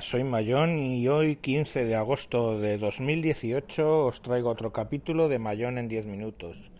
Soy 0.00 0.24
Mayón 0.24 0.78
y 0.78 1.06
hoy 1.08 1.36
15 1.36 1.84
de 1.84 1.94
agosto 1.94 2.58
de 2.58 2.78
2018 2.78 4.06
os 4.06 4.22
traigo 4.22 4.50
otro 4.50 4.72
capítulo 4.72 5.28
de 5.28 5.38
Mayón 5.38 5.78
en 5.78 5.88
10 5.88 6.06
minutos. 6.06 6.72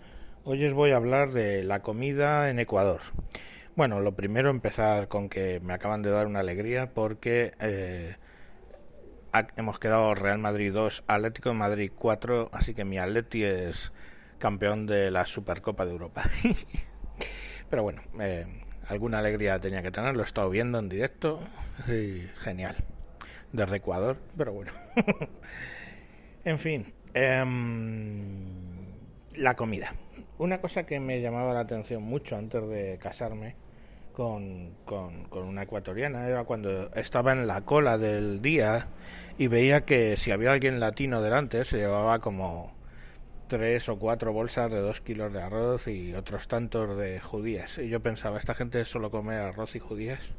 Hoy 0.45 0.65
os 0.65 0.73
voy 0.73 0.91
a 0.91 0.97
hablar 0.97 1.31
de 1.31 1.63
la 1.65 1.81
comida 1.81 2.51
en 2.51 2.59
Ecuador. 2.59 3.01
Bueno, 3.77 4.01
lo 4.01 4.13
primero 4.17 4.51
empezar 4.51 5.09
con 5.09 5.29
que 5.29 5.61
me 5.61 5.75
acaban 5.75 6.03
de 6.03 6.11
dar 6.11 6.27
una 6.27 6.41
alegría 6.41 6.93
porque 6.93 7.53
eh, 7.61 8.17
hemos 9.57 9.79
quedado 9.79 10.15
Real 10.15 10.39
Madrid 10.39 10.73
2, 10.73 11.05
Atlético 11.07 11.51
de 11.51 11.57
Madrid 11.57 11.93
4, 11.95 12.51
así 12.53 12.75
que 12.75 12.85
mi 12.85 12.99
Atleti 12.99 13.45
es 13.45 13.93
campeón 14.39 14.87
de 14.87 15.11
la 15.11 15.27
Supercopa 15.27 15.85
de 15.85 15.93
Europa. 15.93 16.25
Pero 17.71 17.83
bueno, 17.83 18.03
eh, 18.19 18.47
alguna 18.89 19.19
alegría 19.19 19.61
tenía 19.61 19.83
que 19.83 19.91
tener, 19.91 20.15
lo 20.17 20.23
he 20.23 20.27
estado 20.27 20.51
viendo 20.51 20.79
en 20.79 20.89
directo 20.89 21.41
genial. 22.43 22.77
Desde 23.55 23.77
Ecuador, 23.77 24.17
pero 24.37 24.53
bueno. 24.53 24.73
en 26.45 26.59
fin, 26.59 26.93
em, 27.15 28.49
la 29.37 29.55
comida. 29.55 29.95
Una 30.39 30.61
cosa 30.61 30.87
que 30.87 30.99
me 30.99 31.21
llamaba 31.21 31.55
la 31.55 31.61
atención 31.61 32.03
mucho 32.03 32.37
antes 32.37 32.67
de 32.67 32.99
casarme 33.01 33.55
con, 34.13 34.75
con, 34.85 35.27
con, 35.27 35.45
una 35.45 35.63
ecuatoriana 35.63 36.27
era 36.27 36.43
cuando 36.43 36.93
estaba 36.95 37.31
en 37.31 37.47
la 37.47 37.61
cola 37.61 37.97
del 37.97 38.43
día 38.43 38.89
y 39.39 39.47
veía 39.47 39.85
que 39.85 40.17
si 40.17 40.33
había 40.33 40.51
alguien 40.51 40.81
latino 40.81 41.23
delante 41.23 41.65
se 41.65 41.77
llevaba 41.77 42.19
como 42.19 42.75
tres 43.47 43.89
o 43.89 44.01
cuatro 44.01 44.33
bolsas 44.33 44.69
de 44.69 44.81
dos 44.81 45.01
kilos 45.01 45.33
de 45.33 45.41
arroz 45.41 45.87
y 45.87 46.13
otros 46.15 46.49
tantos 46.49 46.97
de 46.99 47.21
judías. 47.21 47.79
Y 47.79 47.89
yo 47.89 48.01
pensaba, 48.01 48.37
¿esta 48.37 48.57
gente 48.57 48.85
solo 48.85 49.13
come 49.13 49.37
arroz 49.37 49.77
y 49.77 49.79
judías? 49.79 50.33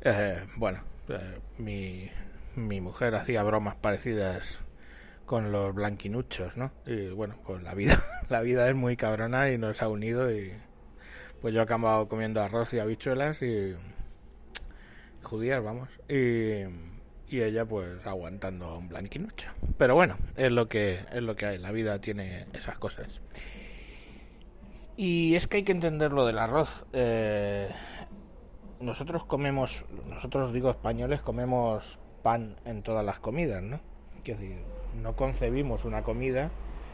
Eh, 0.00 0.38
bueno, 0.56 0.84
mi, 1.58 2.10
mi 2.56 2.80
mujer 2.80 3.14
hacía 3.14 3.42
bromas 3.42 3.76
parecidas 3.76 4.60
con 5.26 5.52
los 5.52 5.74
blanquinuchos, 5.74 6.56
¿no? 6.56 6.72
Y 6.86 7.08
bueno, 7.08 7.36
pues 7.44 7.62
la 7.62 7.74
vida, 7.74 8.02
la 8.28 8.40
vida 8.42 8.68
es 8.68 8.74
muy 8.74 8.96
cabrona 8.96 9.50
y 9.50 9.58
nos 9.58 9.82
ha 9.82 9.88
unido 9.88 10.30
y 10.32 10.52
pues 11.40 11.54
yo 11.54 11.60
he 11.60 11.64
acabado 11.64 12.08
comiendo 12.08 12.42
arroz 12.42 12.72
y 12.74 12.78
habichuelas 12.78 13.42
y 13.42 13.74
judías, 15.22 15.62
vamos. 15.62 15.88
Y 16.08 16.64
y 17.32 17.42
ella 17.42 17.64
pues 17.64 17.88
aguantando 18.06 18.66
a 18.66 18.76
un 18.76 18.88
blanquinucho. 18.88 19.50
Pero 19.78 19.94
bueno, 19.94 20.18
es 20.36 20.52
lo 20.52 20.68
que 20.68 21.00
es 21.10 21.22
lo 21.22 21.34
que 21.34 21.46
hay, 21.46 21.58
la 21.58 21.72
vida 21.72 21.98
tiene 21.98 22.46
esas 22.52 22.78
cosas. 22.78 23.08
Y 24.98 25.34
es 25.34 25.46
que 25.46 25.58
hay 25.58 25.62
que 25.62 25.72
entender 25.72 26.12
lo 26.12 26.26
del 26.26 26.38
arroz. 26.38 26.84
Eh, 26.92 27.70
nosotros 28.82 29.24
comemos, 29.24 29.84
nosotros 30.08 30.52
digo 30.52 30.70
españoles, 30.70 31.22
comemos 31.22 31.98
pan 32.22 32.56
en 32.64 32.82
todas 32.82 33.04
las 33.04 33.18
comidas, 33.18 33.62
¿no? 33.62 33.80
Quiero 34.22 34.40
decir, 34.40 34.58
no 35.00 35.16
concebimos 35.16 35.84
una 35.84 36.02
comida 36.02 36.50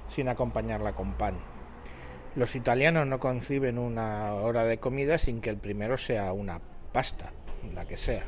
sin 0.09 0.29
acompañarla 0.29 0.95
con 0.95 1.15
pan. 1.15 1.35
Los 2.37 2.55
italianos 2.55 3.07
no 3.07 3.19
conciben 3.19 3.79
una 3.79 4.35
hora 4.35 4.65
de 4.65 4.79
comida 4.79 5.19
sin 5.19 5.41
que 5.41 5.51
el 5.51 5.57
primero 5.57 5.97
sea 5.97 6.33
una 6.33 6.61
pasta, 6.93 7.33
la 7.75 7.87
que 7.87 7.97
sea 7.97 8.25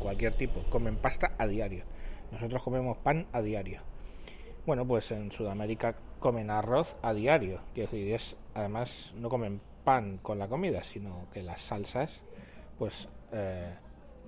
cualquier 0.00 0.32
tipo, 0.34 0.62
comen 0.70 0.96
pasta 0.96 1.32
a 1.38 1.46
diario. 1.46 1.84
Nosotros 2.32 2.62
comemos 2.62 2.96
pan 2.98 3.26
a 3.32 3.42
diario. 3.42 3.82
Bueno, 4.66 4.86
pues 4.86 5.10
en 5.12 5.30
Sudamérica 5.30 5.94
comen 6.18 6.50
arroz 6.50 6.96
a 7.02 7.12
diario. 7.12 7.60
Quiero 7.74 7.90
decir, 7.90 8.12
es, 8.12 8.36
además 8.54 9.12
no 9.14 9.28
comen 9.28 9.60
pan 9.84 10.18
con 10.18 10.38
la 10.38 10.48
comida, 10.48 10.82
sino 10.82 11.26
que 11.32 11.42
las 11.42 11.60
salsas, 11.60 12.22
pues 12.80 13.10
eh, 13.32 13.74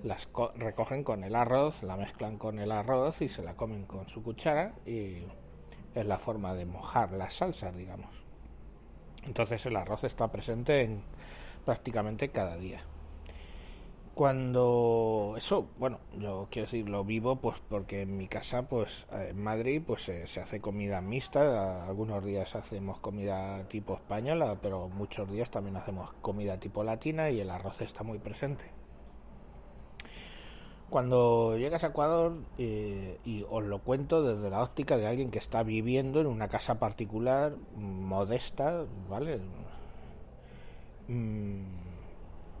las 0.03 0.29
recogen 0.57 1.03
con 1.03 1.23
el 1.23 1.33
arroz, 1.33 1.81
la 1.81 1.97
mezclan 1.97 2.37
con 2.37 2.59
el 2.59 2.71
arroz 2.71 3.23
y 3.23 3.27
se 3.27 3.41
la 3.41 3.55
comen 3.55 3.85
con 3.85 4.07
su 4.07 4.21
cuchara 4.21 4.73
y 4.85 5.23
es 5.95 6.05
la 6.05 6.19
forma 6.19 6.53
de 6.53 6.67
mojar 6.67 7.13
las 7.13 7.33
salsas, 7.33 7.75
digamos. 7.75 8.13
Entonces 9.23 9.65
el 9.65 9.75
arroz 9.75 10.03
está 10.03 10.31
presente 10.31 10.81
en 10.83 11.01
prácticamente 11.65 12.29
cada 12.29 12.55
día 12.57 12.83
cuando 14.15 15.33
eso 15.37 15.67
bueno 15.79 15.99
yo 16.19 16.47
quiero 16.51 16.67
decir 16.67 16.87
lo 16.87 17.03
vivo 17.03 17.37
pues 17.37 17.57
porque 17.67 18.01
en 18.01 18.15
mi 18.15 18.27
casa 18.27 18.69
pues 18.69 19.07
eh, 19.11 19.29
en 19.31 19.43
Madrid 19.43 19.81
pues 19.85 20.03
se 20.03 20.39
hace 20.39 20.61
comida 20.61 21.01
mixta. 21.01 21.85
Algunos 21.85 22.23
días 22.23 22.55
hacemos 22.55 22.99
comida 22.99 23.63
tipo 23.69 23.95
española 23.95 24.57
pero 24.61 24.89
muchos 24.89 25.29
días 25.31 25.49
también 25.49 25.77
hacemos 25.77 26.13
comida 26.21 26.59
tipo 26.59 26.83
latina 26.83 27.29
y 27.29 27.39
el 27.39 27.49
arroz 27.49 27.81
está 27.81 28.03
muy 28.03 28.19
presente. 28.19 28.65
Cuando 30.89 31.57
llegas 31.57 31.83
a 31.83 31.87
Ecuador 31.87 32.37
eh, 32.59 33.17
y 33.25 33.43
os 33.49 33.63
lo 33.63 33.79
cuento 33.79 34.21
desde 34.21 34.51
la 34.51 34.61
óptica 34.61 34.95
de 34.95 35.07
alguien 35.07 35.31
que 35.31 35.39
está 35.39 35.63
viviendo 35.63 36.21
en 36.21 36.27
una 36.27 36.49
casa 36.49 36.77
particular 36.77 37.55
modesta 37.75 38.85
vale 39.09 39.39
mm, 41.07 41.82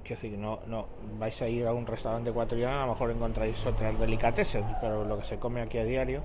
Quiero 0.03 0.21
decir, 0.21 0.37
no, 0.37 0.59
no 0.67 0.87
vais 1.17 1.41
a 1.41 1.47
ir 1.47 1.65
a 1.65 1.71
un 1.71 1.87
restaurante 1.87 2.29
ecuatoriano, 2.29 2.83
a 2.83 2.85
lo 2.85 2.91
mejor 2.91 3.11
encontráis 3.11 3.65
otras 3.65 3.97
delicatessen, 3.97 4.65
pero 4.81 5.05
lo 5.05 5.17
que 5.17 5.23
se 5.23 5.39
come 5.39 5.61
aquí 5.61 5.77
a 5.77 5.85
diario, 5.85 6.23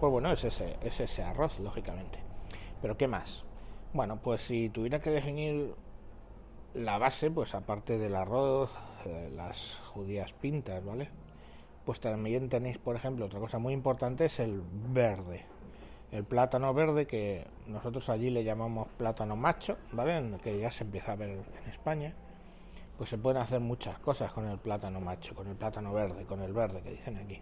pues 0.00 0.10
bueno, 0.10 0.32
es 0.32 0.42
ese, 0.42 0.76
es 0.82 0.98
ese 0.98 1.22
arroz, 1.22 1.60
lógicamente. 1.60 2.18
Pero 2.82 2.96
¿qué 2.96 3.06
más? 3.06 3.44
Bueno, 3.92 4.20
pues 4.20 4.40
si 4.40 4.68
tuviera 4.68 4.98
que 4.98 5.10
definir 5.10 5.74
la 6.74 6.98
base, 6.98 7.30
pues 7.30 7.54
aparte 7.54 7.98
del 7.98 8.16
arroz, 8.16 8.72
eh, 9.06 9.30
las 9.36 9.80
judías 9.94 10.32
pintas, 10.32 10.84
¿vale? 10.84 11.08
Pues 11.84 12.00
también 12.00 12.48
tenéis, 12.48 12.78
por 12.78 12.96
ejemplo, 12.96 13.26
otra 13.26 13.38
cosa 13.38 13.60
muy 13.60 13.74
importante 13.74 14.24
es 14.24 14.40
el 14.40 14.60
verde. 14.92 15.44
El 16.10 16.24
plátano 16.24 16.74
verde, 16.74 17.06
que 17.06 17.46
nosotros 17.68 18.08
allí 18.08 18.30
le 18.30 18.42
llamamos 18.42 18.88
plátano 18.98 19.36
macho, 19.36 19.76
¿vale? 19.92 20.36
Que 20.42 20.58
ya 20.58 20.72
se 20.72 20.82
empieza 20.82 21.12
a 21.12 21.16
ver 21.16 21.30
en 21.30 21.70
España 21.70 22.12
pues 23.00 23.08
se 23.08 23.16
pueden 23.16 23.40
hacer 23.40 23.60
muchas 23.60 23.98
cosas 23.98 24.30
con 24.30 24.46
el 24.46 24.58
plátano 24.58 25.00
macho, 25.00 25.34
con 25.34 25.46
el 25.46 25.56
plátano 25.56 25.90
verde, 25.94 26.26
con 26.26 26.42
el 26.42 26.52
verde 26.52 26.82
que 26.82 26.90
dicen 26.90 27.16
aquí. 27.16 27.40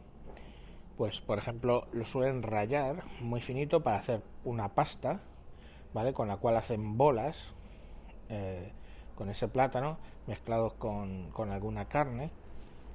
Pues, 0.96 1.20
por 1.20 1.36
ejemplo, 1.36 1.88
lo 1.90 2.04
suelen 2.04 2.44
rayar 2.44 3.02
muy 3.20 3.40
finito 3.40 3.82
para 3.82 3.96
hacer 3.96 4.22
una 4.44 4.68
pasta, 4.76 5.20
¿vale? 5.92 6.12
Con 6.12 6.28
la 6.28 6.36
cual 6.36 6.58
hacen 6.58 6.96
bolas 6.96 7.54
eh, 8.28 8.70
con 9.16 9.30
ese 9.30 9.48
plátano 9.48 9.98
mezclados 10.28 10.74
con, 10.74 11.32
con 11.32 11.50
alguna 11.50 11.88
carne 11.88 12.30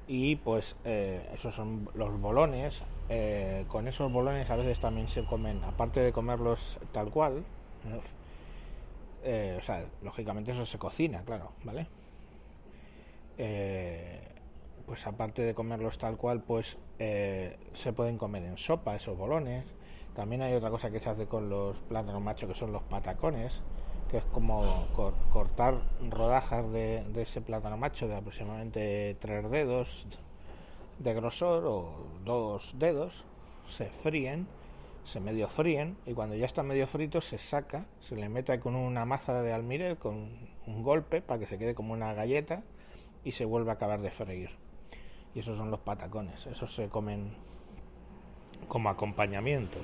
y 0.07 0.37
pues 0.37 0.77
eh, 0.85 1.29
esos 1.33 1.53
son 1.53 1.89
los 1.95 2.17
bolones 2.17 2.81
eh, 3.09 3.65
con 3.67 3.89
esos 3.89 4.09
bolones 4.09 4.49
a 4.51 4.55
veces 4.55 4.79
también 4.79 5.09
se 5.09 5.25
comen 5.25 5.61
aparte 5.65 5.99
de 5.99 6.13
comerlos 6.13 6.79
tal 6.93 7.09
cual 7.09 7.43
o 9.25 9.61
sea 9.61 9.85
lógicamente 10.01 10.51
eso 10.51 10.65
se 10.65 10.77
cocina 10.77 11.23
claro 11.25 11.51
vale 11.63 11.87
eh, 13.37 14.19
pues 14.85 15.07
aparte 15.07 15.41
de 15.41 15.53
comerlos 15.53 15.97
tal 15.97 16.17
cual, 16.17 16.41
pues 16.41 16.77
eh, 16.99 17.57
se 17.73 17.93
pueden 17.93 18.17
comer 18.17 18.43
en 18.43 18.57
sopa 18.57 18.95
esos 18.95 19.17
bolones. 19.17 19.65
También 20.15 20.41
hay 20.41 20.53
otra 20.53 20.69
cosa 20.69 20.91
que 20.91 20.99
se 20.99 21.09
hace 21.09 21.25
con 21.25 21.49
los 21.49 21.79
plátanos 21.81 22.21
machos 22.21 22.49
que 22.49 22.55
son 22.55 22.71
los 22.71 22.83
patacones, 22.83 23.61
que 24.11 24.17
es 24.17 24.25
como 24.25 24.61
cortar 25.31 25.81
rodajas 26.09 26.71
de, 26.71 27.03
ese 27.15 27.41
plátano 27.41 27.77
macho 27.77 28.07
de 28.07 28.15
aproximadamente 28.15 29.17
tres 29.19 29.49
dedos 29.49 30.05
de 30.99 31.13
grosor 31.15 31.65
o 31.65 31.93
dos 32.23 32.75
dedos, 32.77 33.23
se 33.67 33.85
fríen, 33.85 34.47
se 35.03 35.19
medio 35.19 35.47
fríen 35.47 35.97
y 36.05 36.13
cuando 36.13 36.35
ya 36.35 36.45
está 36.45 36.61
medio 36.61 36.85
frito 36.85 37.21
se 37.21 37.39
saca, 37.39 37.85
se 37.99 38.15
le 38.15 38.29
mete 38.29 38.59
con 38.59 38.75
una 38.75 39.05
maza 39.05 39.41
de 39.41 39.51
almirez 39.51 39.97
con 39.97 40.29
un 40.67 40.83
golpe 40.83 41.21
para 41.21 41.39
que 41.39 41.47
se 41.47 41.57
quede 41.57 41.73
como 41.73 41.93
una 41.93 42.13
galleta 42.13 42.61
y 43.23 43.31
se 43.31 43.45
vuelve 43.45 43.71
a 43.71 43.73
acabar 43.73 44.01
de 44.01 44.11
freír. 44.11 44.49
Y 45.35 45.39
esos 45.39 45.57
son 45.57 45.71
los 45.71 45.79
patacones, 45.79 46.45
esos 46.45 46.73
se 46.73 46.89
comen 46.89 47.33
como 48.67 48.89
acompañamiento. 48.89 49.77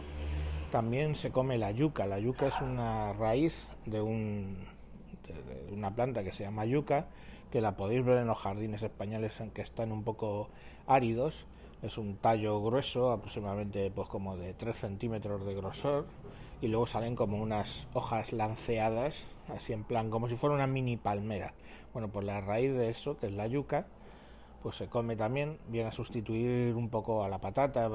También 0.72 1.16
se 1.16 1.32
come 1.32 1.58
la 1.58 1.72
yuca. 1.72 2.06
La 2.06 2.20
yuca 2.20 2.48
es 2.48 2.62
una 2.62 3.14
raíz 3.14 3.70
de, 3.86 4.02
un, 4.02 4.58
de, 5.28 5.74
una 5.74 5.96
planta 5.96 6.24
que 6.24 6.32
se 6.32 6.44
llama 6.44 6.66
yuca, 6.66 7.08
que 7.52 7.62
la 7.62 7.76
podéis 7.76 8.06
ver 8.06 8.20
en 8.20 8.28
los 8.28 8.38
jardines 8.38 8.84
españoles 8.84 9.40
en 9.42 9.50
que 9.50 9.62
están 9.62 9.92
un 9.92 10.04
poco 10.04 10.50
áridos. 10.86 11.48
Es 11.82 11.98
un 11.98 12.18
tallo 12.18 12.62
grueso, 12.62 13.12
aproximadamente 13.12 13.90
pues 13.90 14.08
como 14.10 14.38
de 14.38 14.54
3 14.54 14.76
centímetros 14.76 15.46
de 15.46 15.56
grosor, 15.56 16.06
y 16.62 16.68
luego 16.68 16.86
salen 16.86 17.16
como 17.16 17.38
unas 17.38 17.88
hojas 17.94 18.34
lanceadas, 18.34 19.26
así 19.56 19.74
en 19.74 19.84
plan, 19.84 20.10
como 20.10 20.28
si 20.28 20.36
fuera 20.36 20.56
una 20.56 20.68
mini 20.68 20.98
palmera. 20.98 21.54
Bueno, 21.94 22.10
pues 22.10 22.26
la 22.26 22.42
raíz 22.42 22.74
de 22.74 22.90
eso, 22.90 23.18
que 23.18 23.28
es 23.28 23.34
la 23.34 23.48
yuca, 23.48 23.88
pues 24.62 24.76
se 24.76 24.88
come 24.88 25.16
también, 25.16 25.58
viene 25.68 25.90
a 25.90 25.92
sustituir 25.92 26.76
un 26.76 26.90
poco 26.90 27.24
a 27.24 27.30
la 27.30 27.40
patata, 27.40 27.90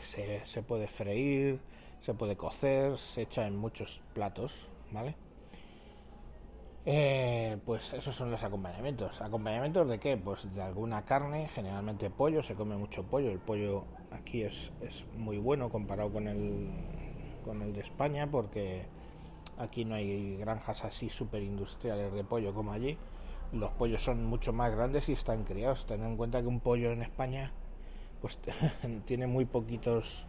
se, 0.00 0.44
se, 0.44 0.62
puede 0.62 0.88
freír, 0.88 1.60
se 2.00 2.14
puede 2.14 2.36
cocer, 2.36 2.98
se 2.98 3.22
echa 3.22 3.46
en 3.46 3.56
muchos 3.56 4.00
platos, 4.12 4.68
¿vale? 4.90 5.14
Eh, 6.86 7.58
pues 7.66 7.92
esos 7.92 8.14
son 8.16 8.30
los 8.30 8.42
acompañamientos. 8.42 9.20
¿Acompañamientos 9.20 9.88
de 9.88 9.98
qué? 9.98 10.16
Pues 10.16 10.52
de 10.54 10.62
alguna 10.62 11.04
carne, 11.04 11.48
generalmente 11.48 12.10
pollo, 12.10 12.42
se 12.42 12.54
come 12.54 12.76
mucho 12.76 13.04
pollo. 13.04 13.30
El 13.30 13.38
pollo 13.38 13.84
aquí 14.10 14.42
es, 14.42 14.72
es 14.80 15.04
muy 15.16 15.38
bueno 15.38 15.68
comparado 15.68 16.10
con 16.10 16.26
el, 16.26 16.70
con 17.44 17.62
el 17.62 17.72
de 17.74 17.80
España 17.80 18.30
porque 18.30 18.86
aquí 19.58 19.84
no 19.84 19.94
hay 19.94 20.36
granjas 20.36 20.84
así 20.84 21.08
super 21.08 21.42
industriales 21.42 22.12
de 22.12 22.24
pollo 22.24 22.54
como 22.54 22.72
allí. 22.72 22.96
Los 23.52 23.70
pollos 23.72 24.02
son 24.02 24.24
mucho 24.24 24.52
más 24.52 24.74
grandes 24.74 25.08
y 25.08 25.12
están 25.12 25.44
criados. 25.44 25.86
Ten 25.86 26.04
en 26.04 26.16
cuenta 26.16 26.40
que 26.40 26.46
un 26.46 26.60
pollo 26.60 26.92
en 26.92 27.02
España 27.02 27.52
pues 28.20 28.38
tiene 29.06 29.26
muy 29.26 29.44
poquitos 29.44 30.26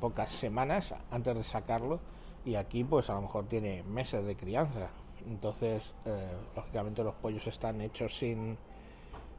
pocas 0.00 0.30
semanas 0.30 0.94
antes 1.10 1.34
de 1.34 1.44
sacarlo 1.44 2.00
y 2.44 2.54
aquí 2.56 2.84
pues 2.84 3.10
a 3.10 3.14
lo 3.14 3.22
mejor 3.22 3.46
tiene 3.46 3.82
meses 3.84 4.24
de 4.24 4.36
crianza 4.36 4.90
entonces, 5.26 5.94
eh, 6.04 6.32
lógicamente 6.54 7.02
los 7.02 7.14
pollos 7.14 7.46
están 7.46 7.80
hechos 7.80 8.16
sin, 8.16 8.56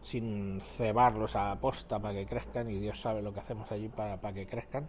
sin 0.02 0.60
cebarlos 0.62 1.36
a 1.36 1.56
posta 1.60 2.00
para 2.00 2.14
que 2.14 2.26
crezcan 2.26 2.70
y 2.70 2.80
Dios 2.80 3.00
sabe 3.00 3.22
lo 3.22 3.34
que 3.34 3.40
hacemos 3.40 3.72
allí 3.72 3.90
para, 3.90 4.20
para 4.20 4.34
que 4.34 4.48
crezcan. 4.48 4.88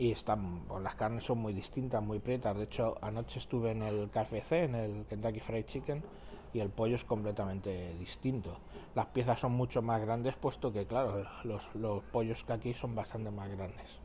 Y 0.00 0.12
están, 0.12 0.60
pues, 0.66 0.82
las 0.82 0.94
carnes 0.94 1.24
son 1.24 1.38
muy 1.38 1.52
distintas, 1.52 2.02
muy 2.02 2.20
prietas. 2.20 2.56
De 2.56 2.64
hecho, 2.64 2.96
anoche 3.02 3.38
estuve 3.38 3.72
en 3.72 3.82
el 3.82 4.08
KFC, 4.08 4.64
en 4.64 4.74
el 4.74 5.04
Kentucky 5.06 5.40
Fried 5.40 5.66
Chicken, 5.66 6.02
y 6.54 6.60
el 6.60 6.70
pollo 6.70 6.94
es 6.96 7.04
completamente 7.04 7.94
distinto. 7.98 8.56
Las 8.94 9.06
piezas 9.06 9.38
son 9.38 9.52
mucho 9.52 9.82
más 9.82 10.00
grandes, 10.00 10.34
puesto 10.36 10.72
que, 10.72 10.86
claro, 10.86 11.26
los, 11.44 11.74
los 11.74 12.02
pollos 12.04 12.44
que 12.44 12.52
aquí 12.54 12.72
son 12.72 12.94
bastante 12.94 13.30
más 13.30 13.50
grandes 13.50 14.00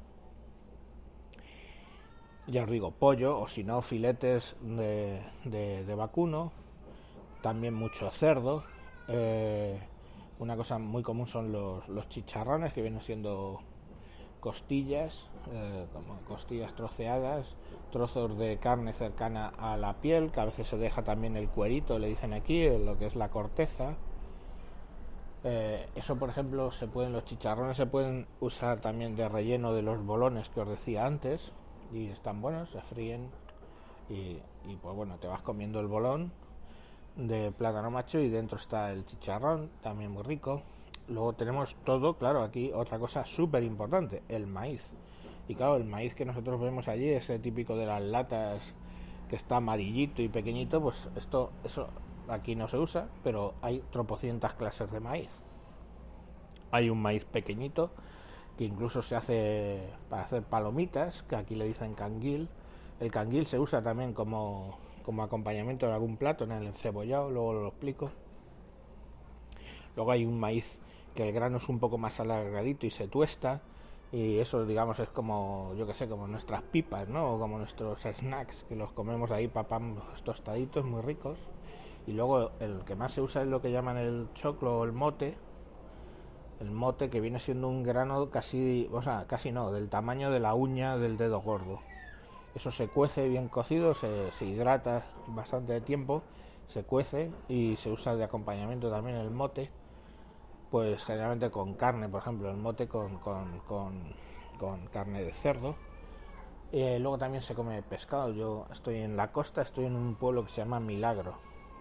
ya 2.47 2.63
os 2.63 2.69
digo, 2.69 2.91
pollo 2.91 3.39
o 3.39 3.47
si 3.47 3.63
no, 3.63 3.81
filetes 3.81 4.55
de, 4.61 5.19
de, 5.45 5.95
vacuno, 5.95 6.51
también 7.41 7.73
mucho 7.73 8.11
cerdo. 8.11 8.63
Eh, 9.07 9.79
una 10.37 10.55
cosa 10.55 10.77
muy 10.77 11.01
común 11.01 11.27
son 11.27 11.51
los, 11.51 11.87
los, 11.87 12.07
chicharrones, 12.09 12.73
que 12.73 12.81
vienen 12.81 13.01
siendo 13.01 13.61
costillas, 14.39 15.25
eh, 15.53 15.85
como 15.93 16.19
costillas 16.27 16.73
troceadas, 16.75 17.55
trozos 17.91 18.37
de 18.37 18.57
carne 18.57 18.93
cercana 18.93 19.53
a 19.57 19.77
la 19.77 19.93
piel, 19.95 20.31
que 20.31 20.39
a 20.39 20.45
veces 20.45 20.67
se 20.67 20.77
deja 20.77 21.03
también 21.03 21.37
el 21.37 21.49
cuerito, 21.49 21.99
le 21.99 22.07
dicen 22.07 22.33
aquí, 22.33 22.67
lo 22.69 22.97
que 22.97 23.05
es 23.05 23.15
la 23.15 23.29
corteza. 23.29 23.95
Eh, 25.43 25.87
eso, 25.95 26.15
por 26.17 26.29
ejemplo, 26.29 26.71
se 26.71 26.87
pueden, 26.87 27.13
los 27.13 27.25
chicharrones 27.25 27.77
se 27.77 27.85
pueden 27.85 28.27
usar 28.39 28.81
también 28.81 29.15
de 29.15 29.29
relleno 29.29 29.73
de 29.73 29.83
los 29.83 30.03
bolones 30.03 30.49
que 30.49 30.61
os 30.61 30.67
decía 30.67 31.05
antes, 31.05 31.51
y 31.93 32.07
están 32.07 32.41
buenos, 32.41 32.69
se 32.71 32.81
fríen 32.81 33.29
y, 34.09 34.39
pues 34.81 34.95
bueno, 34.95 35.17
te 35.17 35.27
vas 35.27 35.41
comiendo 35.41 35.79
el 35.79 35.87
bolón 35.87 36.31
de 37.15 37.51
plátano 37.51 37.89
macho 37.89 38.19
y 38.19 38.29
dentro 38.29 38.57
está 38.57 38.91
el 38.91 39.05
chicharrón, 39.05 39.69
también 39.81 40.11
muy 40.11 40.23
rico. 40.23 40.61
Luego 41.07 41.33
tenemos 41.33 41.75
todo, 41.83 42.15
claro, 42.15 42.41
aquí 42.41 42.71
otra 42.73 42.99
cosa 42.99 43.25
súper 43.25 43.63
importante, 43.63 44.23
el 44.27 44.47
maíz. 44.47 44.91
Y 45.47 45.55
claro, 45.55 45.75
el 45.77 45.85
maíz 45.85 46.15
que 46.15 46.25
nosotros 46.25 46.59
vemos 46.59 46.87
allí, 46.87 47.09
ese 47.09 47.39
típico 47.39 47.75
de 47.75 47.85
las 47.85 48.01
latas 48.01 48.73
que 49.29 49.35
está 49.35 49.57
amarillito 49.57 50.21
y 50.21 50.27
pequeñito, 50.27 50.81
pues 50.81 51.07
esto, 51.15 51.51
eso 51.63 51.89
aquí 52.27 52.55
no 52.55 52.67
se 52.67 52.77
usa, 52.77 53.07
pero 53.23 53.53
hay 53.61 53.83
tropocientas 53.91 54.53
clases 54.53 54.91
de 54.91 54.99
maíz. 54.99 55.29
Hay 56.71 56.89
un 56.89 57.01
maíz 57.01 57.25
pequeñito 57.25 57.91
que 58.57 58.63
incluso 58.63 59.01
se 59.01 59.15
hace 59.15 59.83
para 60.09 60.23
hacer 60.23 60.43
palomitas, 60.43 61.23
que 61.23 61.35
aquí 61.35 61.55
le 61.55 61.65
dicen 61.65 61.93
canguil. 61.93 62.49
El 62.99 63.11
canguil 63.11 63.45
se 63.45 63.59
usa 63.59 63.83
también 63.83 64.13
como, 64.13 64.77
como 65.03 65.23
acompañamiento 65.23 65.85
de 65.85 65.93
algún 65.93 66.17
plato 66.17 66.45
en 66.45 66.51
el 66.51 66.65
encebollado, 66.65 67.29
luego 67.29 67.53
lo 67.53 67.67
explico. 67.67 68.11
Luego 69.95 70.11
hay 70.11 70.25
un 70.25 70.39
maíz 70.39 70.79
que 71.13 71.27
el 71.27 71.33
grano 71.33 71.57
es 71.57 71.69
un 71.69 71.79
poco 71.79 71.97
más 71.97 72.19
alargadito 72.19 72.85
y 72.85 72.89
se 72.89 73.07
tuesta, 73.07 73.61
y 74.11 74.39
eso 74.39 74.65
digamos 74.65 74.99
es 74.99 75.09
como, 75.09 75.73
yo 75.77 75.85
que 75.87 75.93
sé, 75.93 76.07
como 76.07 76.27
nuestras 76.27 76.61
pipas, 76.61 77.07
¿no? 77.09 77.33
O 77.33 77.39
como 77.39 77.57
nuestros 77.57 78.01
snacks, 78.01 78.63
que 78.63 78.75
los 78.75 78.91
comemos 78.91 79.31
ahí 79.31 79.47
papamos 79.47 80.03
tostaditos 80.23 80.85
muy 80.85 81.01
ricos. 81.01 81.37
Y 82.07 82.13
luego 82.13 82.51
el 82.59 82.83
que 82.85 82.95
más 82.95 83.13
se 83.13 83.21
usa 83.21 83.41
es 83.41 83.47
lo 83.47 83.61
que 83.61 83.71
llaman 83.71 83.97
el 83.97 84.27
choclo 84.35 84.79
o 84.79 84.83
el 84.83 84.91
mote, 84.91 85.37
el 86.59 86.71
mote 86.71 87.09
que 87.09 87.19
viene 87.19 87.39
siendo 87.39 87.67
un 87.67 87.83
grano 87.83 88.29
casi, 88.29 88.87
o 88.91 89.01
sea, 89.01 89.25
casi 89.27 89.51
no, 89.51 89.71
del 89.71 89.89
tamaño 89.89 90.31
de 90.31 90.39
la 90.39 90.53
uña 90.53 90.97
del 90.97 91.17
dedo 91.17 91.41
gordo. 91.41 91.81
Eso 92.55 92.71
se 92.71 92.87
cuece 92.87 93.27
bien 93.27 93.49
cocido, 93.49 93.93
se, 93.93 94.45
hidrata 94.45 95.03
bastante 95.27 95.81
tiempo, 95.81 96.23
se 96.67 96.83
cuece 96.83 97.31
y 97.49 97.75
se 97.75 97.91
usa 97.91 98.15
de 98.15 98.23
acompañamiento 98.23 98.89
también 98.89 99.17
el 99.17 99.29
mote, 99.29 99.69
pues 100.71 101.05
generalmente 101.05 101.51
con 101.51 101.73
carne, 101.75 102.09
por 102.09 102.21
ejemplo, 102.21 102.49
el 102.49 102.57
mote 102.57 102.87
con, 102.87 103.17
con, 103.19 103.61
con, 103.67 104.87
carne 104.91 105.23
de 105.23 105.31
cerdo. 105.31 105.75
Eh, 106.71 106.99
luego 106.99 107.17
también 107.17 107.41
se 107.41 107.55
come 107.55 107.81
pescado. 107.83 108.31
Yo 108.33 108.65
estoy 108.71 108.97
en 108.97 109.15
la 109.15 109.31
costa, 109.31 109.61
estoy 109.61 109.85
en 109.85 109.95
un 109.95 110.15
pueblo 110.15 110.43
que 110.45 110.51
se 110.51 110.57
llama 110.57 110.79
Milagro 110.79 111.37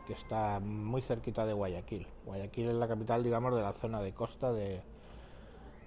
que 0.06 0.12
está 0.12 0.60
muy 0.60 1.02
cerquita 1.02 1.46
de 1.46 1.52
Guayaquil. 1.52 2.06
Guayaquil 2.26 2.68
es 2.68 2.74
la 2.74 2.88
capital, 2.88 3.22
digamos, 3.24 3.54
de 3.54 3.62
la 3.62 3.72
zona 3.72 4.00
de 4.02 4.12
costa 4.12 4.52
de, 4.52 4.82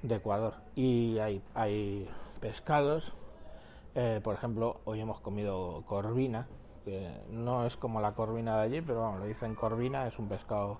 de 0.02 0.16
Ecuador. 0.16 0.56
Y 0.76 1.20
hay, 1.20 1.42
hay 1.54 2.10
pescados, 2.40 3.14
eh, 3.96 4.20
por 4.24 4.36
ejemplo, 4.36 4.82
hoy 4.86 5.02
hemos 5.02 5.20
comido 5.20 5.84
corvina, 5.86 6.48
que 6.86 7.12
no 7.30 7.66
es 7.66 7.78
como 7.78 8.02
la 8.02 8.14
corvina 8.14 8.58
de 8.58 8.64
allí, 8.64 8.82
pero 8.82 9.02
vamos, 9.02 9.22
le 9.22 9.28
dicen 9.28 9.56
corvina, 9.56 10.08
es 10.08 10.18
un 10.20 10.28
pescado 10.30 10.80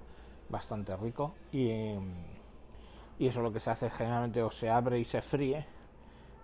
bastante 0.50 0.96
rico. 0.98 1.34
Y, 1.52 1.94
y 3.20 3.28
eso 3.28 3.42
lo 3.42 3.52
que 3.52 3.60
se 3.60 3.72
hace 3.72 3.90
generalmente 3.90 4.44
o 4.44 4.52
se 4.52 4.70
abre 4.70 5.00
y 5.00 5.06
se 5.06 5.22
fríe 5.22 5.66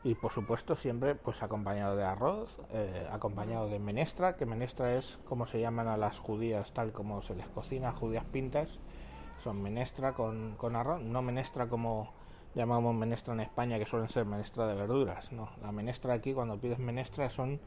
y 0.03 0.15
por 0.15 0.31
supuesto 0.31 0.75
siempre 0.75 1.15
pues 1.15 1.43
acompañado 1.43 1.95
de 1.95 2.03
arroz, 2.03 2.59
eh, 2.71 3.07
acompañado 3.11 3.69
de 3.69 3.79
menestra, 3.79 4.35
que 4.35 4.45
menestra 4.45 4.95
es 4.95 5.17
como 5.25 5.45
se 5.45 5.61
llaman 5.61 5.87
a 5.87 5.97
las 5.97 6.19
judías 6.19 6.73
tal 6.73 6.91
como 6.91 7.21
se 7.21 7.35
les 7.35 7.47
cocina, 7.47 7.93
judías 7.93 8.25
pintas, 8.25 8.79
son 9.41 9.61
menestra 9.61 10.13
con, 10.13 10.55
con 10.57 10.75
arroz, 10.75 11.01
no 11.01 11.21
menestra 11.21 11.67
como 11.67 12.11
llamamos 12.53 12.93
menestra 12.93 13.33
en 13.33 13.39
España 13.39 13.79
que 13.79 13.85
suelen 13.85 14.09
ser 14.09 14.25
menestra 14.25 14.67
de 14.67 14.75
verduras, 14.75 15.31
no, 15.31 15.49
la 15.61 15.71
menestra 15.71 16.13
aquí 16.13 16.33
cuando 16.33 16.59
pides 16.59 16.79
menestra 16.79 17.29
son 17.29 17.59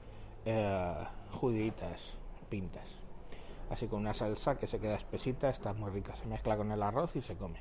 eh, 0.44 0.94
juditas 1.32 2.18
pintas, 2.50 3.00
así 3.70 3.86
con 3.88 4.00
una 4.00 4.14
salsa 4.14 4.58
que 4.58 4.66
se 4.66 4.78
queda 4.78 4.94
espesita, 4.94 5.48
está 5.48 5.72
muy 5.72 5.90
rica, 5.90 6.14
se 6.16 6.26
mezcla 6.26 6.56
con 6.56 6.70
el 6.72 6.82
arroz 6.82 7.16
y 7.16 7.22
se 7.22 7.36
come. 7.36 7.60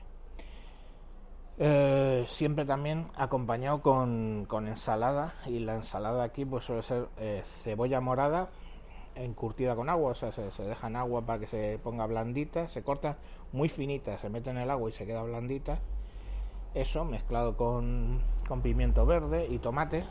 Eh, 1.57 2.25
siempre 2.27 2.65
también 2.65 3.07
acompañado 3.15 3.81
con, 3.81 4.47
ensalada 4.67 5.35
y 5.45 5.59
la 5.59 5.75
ensalada 5.75 6.23
aquí 6.23 6.43
pues 6.43 6.65
suele 6.65 6.83
ser 6.83 7.07
eh, 7.17 7.43
cebolla 7.45 8.01
morada 8.01 8.49
encurtida 9.15 9.75
con 9.75 9.89
agua, 9.89 10.11
o 10.11 10.15
sea, 10.15 10.31
se, 10.31 10.63
deja 10.63 10.87
en 10.87 10.97
agua 10.97 11.21
para 11.21 11.39
que 11.39 11.47
se 11.47 11.79
ponga 11.81 12.05
blandita, 12.05 12.67
se 12.67 12.83
corta 12.83 13.17
muy 13.53 13.69
finita, 13.69 14.17
se 14.17 14.29
mete 14.29 14.49
en 14.49 14.57
el 14.57 14.69
agua 14.69 14.89
y 14.89 14.93
se 14.93 15.05
queda 15.05 15.23
blandita. 15.23 15.79
Eso 16.73 17.05
mezclado 17.05 17.55
con, 17.55 18.21
con 18.47 18.61
pimiento 18.61 19.05
verde 19.05 19.47
y 19.49 19.59
tomate, 19.59 20.03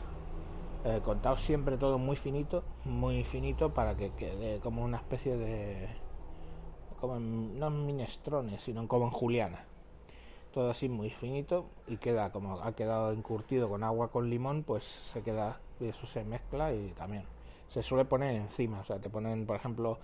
eh, 0.85 1.01
siempre 1.37 1.77
todo 1.77 1.97
muy 1.97 2.15
finito, 2.15 2.63
muy 2.83 3.23
finito 3.23 3.73
para 3.73 3.97
que 3.97 4.11
quede 4.11 4.59
como 4.59 4.83
una 4.83 4.97
especie 4.97 5.35
de, 5.35 5.89
como 7.01 7.19
no 7.19 7.67
en 7.67 7.85
minestrones, 7.87 8.61
sino 8.61 8.87
como 8.87 9.05
en 9.05 9.11
juliana. 9.11 9.65
Todo 10.53 10.69
así 10.69 10.87
muy 10.87 11.09
finito 11.09 11.65
y 11.87 11.97
queda 11.97 12.31
como 12.31 12.61
ha 12.61 12.73
quedado 12.75 13.11
encurtido 13.11 13.67
con 13.67 13.83
agua 13.83 14.11
con 14.11 14.29
limón, 14.29 14.63
pues 14.63 14.83
se 14.83 15.23
queda 15.23 15.59
eso 15.79 16.05
se 16.05 16.23
mezcla 16.23 16.71
y 16.71 16.93
también 16.95 17.23
se 17.67 17.83
suele 17.83 18.05
poner 18.05 18.35
encima, 18.35 18.79
o 18.79 18.83
sea, 18.85 18.99
te 18.99 19.09
ponen 19.09 19.45
por 19.45 19.55
ejemplo 19.57 19.97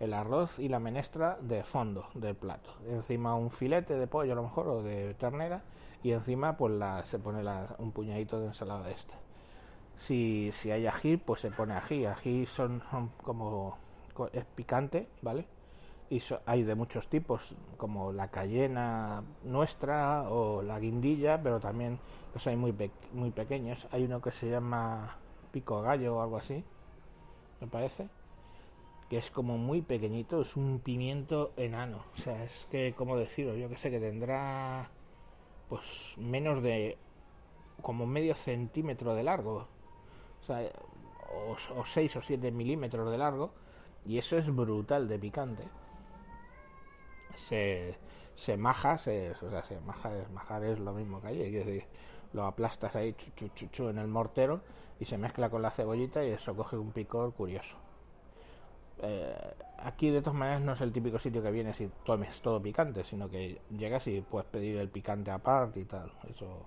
el 0.00 0.12
arroz 0.12 0.58
y 0.58 0.68
la 0.68 0.80
menestra 0.80 1.38
de 1.40 1.62
fondo 1.62 2.08
del 2.14 2.34
plato, 2.34 2.70
encima 2.88 3.36
un 3.36 3.50
filete 3.50 3.94
de 3.94 4.06
pollo 4.06 4.32
a 4.32 4.36
lo 4.36 4.42
mejor 4.42 4.68
o 4.68 4.82
de 4.82 5.14
ternera 5.14 5.62
y 6.02 6.10
encima 6.12 6.56
pues 6.56 6.74
la, 6.74 7.04
se 7.06 7.18
pone 7.18 7.42
un 7.78 7.92
puñadito 7.92 8.40
de 8.40 8.48
ensalada 8.48 8.90
esta. 8.90 9.23
Si, 9.96 10.50
si 10.52 10.70
hay 10.70 10.86
ají, 10.86 11.16
pues 11.16 11.40
se 11.40 11.50
pone 11.50 11.74
ají. 11.74 12.06
Ají 12.06 12.46
son 12.46 12.82
como 13.22 13.78
es 14.32 14.44
picante, 14.44 15.08
¿vale? 15.22 15.46
y 16.10 16.22
hay 16.46 16.62
de 16.62 16.74
muchos 16.74 17.08
tipos, 17.08 17.54
como 17.76 18.12
la 18.12 18.30
cayena 18.30 19.24
nuestra 19.42 20.28
o 20.30 20.62
la 20.62 20.78
guindilla, 20.78 21.42
pero 21.42 21.60
también 21.60 21.98
los 22.32 22.46
hay 22.46 22.56
muy, 22.56 22.74
muy 23.12 23.30
pequeños. 23.30 23.88
Hay 23.90 24.04
uno 24.04 24.20
que 24.20 24.30
se 24.30 24.50
llama 24.50 25.16
pico 25.50 25.80
gallo 25.82 26.16
o 26.16 26.22
algo 26.22 26.36
así, 26.36 26.62
me 27.60 27.66
parece, 27.66 28.08
que 29.08 29.18
es 29.18 29.30
como 29.30 29.56
muy 29.56 29.82
pequeñito, 29.82 30.42
es 30.42 30.56
un 30.56 30.80
pimiento 30.80 31.52
enano. 31.56 32.04
O 32.14 32.18
sea, 32.18 32.44
es 32.44 32.68
que, 32.70 32.94
como 32.94 33.16
decirlo, 33.16 33.56
yo 33.56 33.68
que 33.68 33.76
sé, 33.76 33.90
que 33.90 34.00
tendrá 34.00 34.90
pues 35.68 36.14
menos 36.18 36.62
de 36.62 36.98
como 37.82 38.06
medio 38.06 38.34
centímetro 38.34 39.14
de 39.14 39.22
largo, 39.22 39.66
o 40.44 40.46
sea, 40.46 40.70
o, 41.32 41.80
o 41.80 41.84
6 41.84 42.16
o 42.16 42.22
7 42.22 42.50
milímetros 42.52 43.10
de 43.10 43.18
largo, 43.18 43.52
y 44.06 44.18
eso 44.18 44.36
es 44.36 44.54
brutal 44.54 45.08
de 45.08 45.18
picante 45.18 45.64
se, 47.36 47.96
se 48.34 48.56
maja, 48.56 48.98
se, 48.98 49.32
o 49.32 49.50
sea, 49.50 49.62
se 49.64 49.80
maja, 49.80 50.10
majar 50.32 50.64
es 50.64 50.78
lo 50.78 50.92
mismo 50.92 51.20
que 51.20 51.28
hay, 51.28 51.50
decir, 51.50 51.84
lo 52.32 52.44
aplastas 52.44 52.96
ahí 52.96 53.14
chu, 53.14 53.48
chu, 53.54 53.68
chu, 53.68 53.88
en 53.88 53.98
el 53.98 54.08
mortero 54.08 54.60
y 54.98 55.04
se 55.04 55.18
mezcla 55.18 55.50
con 55.50 55.62
la 55.62 55.70
cebollita 55.70 56.24
y 56.24 56.30
eso 56.30 56.54
coge 56.54 56.76
un 56.76 56.92
picor 56.92 57.32
curioso. 57.34 57.76
Eh, 59.02 59.54
aquí 59.78 60.10
de 60.10 60.20
todas 60.20 60.38
maneras 60.38 60.62
no 60.62 60.72
es 60.72 60.80
el 60.80 60.92
típico 60.92 61.18
sitio 61.18 61.42
que 61.42 61.50
vienes 61.50 61.80
y 61.80 61.90
tomes 62.04 62.40
todo 62.40 62.62
picante, 62.62 63.04
sino 63.04 63.28
que 63.28 63.60
llegas 63.76 64.06
y 64.06 64.20
puedes 64.20 64.48
pedir 64.48 64.78
el 64.78 64.88
picante 64.88 65.30
aparte 65.30 65.80
y 65.80 65.84
tal. 65.84 66.12
Eso 66.28 66.66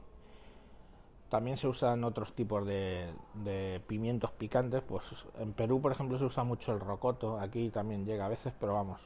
también 1.29 1.57
se 1.57 1.67
usan 1.67 2.03
otros 2.03 2.33
tipos 2.33 2.65
de, 2.65 3.81
pimientos 3.87 4.31
picantes. 4.31 4.81
Pues 4.81 5.03
en 5.39 5.53
Perú, 5.53 5.81
por 5.81 5.91
ejemplo, 5.91 6.17
se 6.17 6.25
usa 6.25 6.43
mucho 6.43 6.73
el 6.73 6.79
rocoto. 6.79 7.39
Aquí 7.39 7.69
también 7.69 8.05
llega 8.05 8.25
a 8.25 8.29
veces, 8.29 8.53
pero 8.59 8.73
vamos, 8.73 9.01